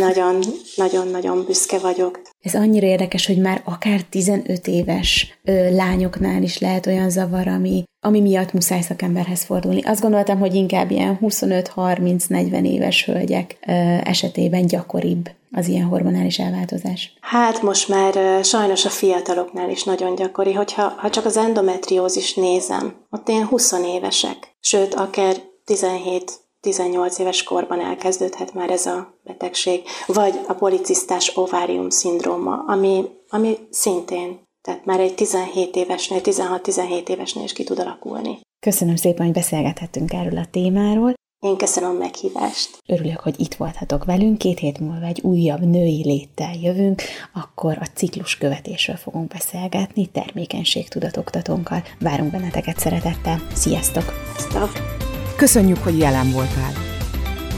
nagyon-nagyon 0.77 1.45
büszke 1.45 1.79
vagyok. 1.79 2.21
Ez 2.41 2.55
annyira 2.55 2.87
érdekes, 2.87 3.27
hogy 3.27 3.39
már 3.39 3.63
akár 3.65 4.03
15 4.03 4.67
éves 4.67 5.39
ö, 5.45 5.75
lányoknál 5.75 6.43
is 6.43 6.59
lehet 6.59 6.87
olyan 6.87 7.11
zavar, 7.11 7.49
ami, 7.49 7.83
ami 8.01 8.21
miatt 8.21 8.53
muszáj 8.53 8.81
szakemberhez 8.81 9.45
fordulni. 9.45 9.83
Azt 9.83 10.01
gondoltam, 10.01 10.39
hogy 10.39 10.55
inkább 10.55 10.91
ilyen 10.91 11.19
25-30-40 11.23 12.65
éves 12.65 13.05
hölgyek 13.05 13.57
ö, 13.67 13.73
esetében 14.05 14.67
gyakoribb 14.67 15.31
az 15.53 15.69
ilyen 15.69 15.87
hormonális 15.87 16.39
elváltozás? 16.39 17.13
Hát 17.21 17.63
most 17.63 17.89
már 17.89 18.45
sajnos 18.45 18.85
a 18.85 18.91
fiataloknál 18.91 19.71
is 19.71 19.85
nagyon 19.85 20.15
gyakori, 20.15 20.53
hogyha 20.53 20.95
ha 20.97 21.11
csak 21.11 21.25
az 21.25 21.37
endometriózis 21.37 22.35
nézem, 22.35 22.95
ott 23.11 23.29
ilyen 23.29 23.47
20 23.47 23.73
évesek, 23.73 24.57
sőt, 24.61 24.95
akár 24.95 25.37
17 25.65 26.47
18 26.61 27.19
éves 27.19 27.43
korban 27.43 27.81
elkezdődhet 27.81 28.55
már 28.55 28.71
ez 28.71 28.87
a 28.87 29.15
betegség, 29.25 29.83
vagy 30.07 30.41
a 30.47 30.53
policisztás 30.53 31.37
ovárium 31.37 31.91
szindróma, 31.91 32.65
ami, 32.67 33.05
ami 33.29 33.57
szintén, 33.71 34.41
tehát 34.63 34.85
már 34.85 35.01
egy 35.01 35.15
17 35.15 35.77
évesnél, 35.77 36.21
16-17 36.23 37.09
évesnél 37.09 37.45
is 37.45 37.53
ki 37.53 37.65
tud 37.65 37.79
alakulni. 37.79 38.39
Köszönöm 38.61 38.97
szépen, 38.97 39.25
hogy 39.25 39.35
beszélgethettünk 39.35 40.13
erről 40.13 40.39
a 40.39 40.47
témáról. 40.51 41.15
Én 41.41 41.57
köszönöm 41.57 41.91
a 41.91 41.99
meghívást. 41.99 42.79
Örülök, 42.87 43.21
hogy 43.21 43.41
itt 43.41 43.55
voltatok 43.55 44.05
velünk. 44.05 44.39
Két 44.39 44.59
hét 44.59 44.79
múlva 44.79 45.07
egy 45.07 45.21
újabb 45.21 45.61
női 45.61 46.03
léttel 46.05 46.55
jövünk, 46.63 47.03
akkor 47.35 47.79
a 47.81 47.87
ciklus 47.95 48.39
követésről 48.39 48.97
fogunk 48.97 49.29
beszélgetni 49.29 50.07
termékenység 50.07 50.89
tudatoktatónkkal. 50.89 51.83
Várunk 52.01 52.31
benneteket 52.31 52.79
szeretettel. 52.79 53.43
Sziasztok! 53.55 54.05
Sziasztok! 54.37 54.71
Köszönjük, 55.37 55.79
hogy 55.79 55.99
jelen 55.99 56.31
voltál! 56.33 56.73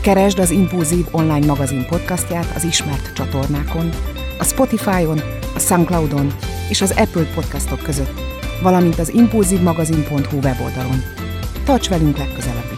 Keresd 0.03 0.39
az 0.39 0.51
Impulzív 0.51 1.07
online 1.12 1.47
magazin 1.47 1.87
podcastját 1.89 2.57
az 2.57 2.64
ismert 2.64 3.12
csatornákon, 3.14 3.91
a 4.39 4.45
Spotify-on, 4.45 5.20
a 5.55 5.59
Soundcloud-on 5.59 6.35
és 6.68 6.81
az 6.81 6.95
Apple 6.97 7.33
podcastok 7.35 7.83
között, 7.83 8.20
valamint 8.62 8.99
az 8.99 9.14
impulzívmagazin.hu 9.14 10.37
weboldalon. 10.37 11.03
Tarts 11.64 11.89
velünk 11.89 12.16
legközelebb! 12.16 12.70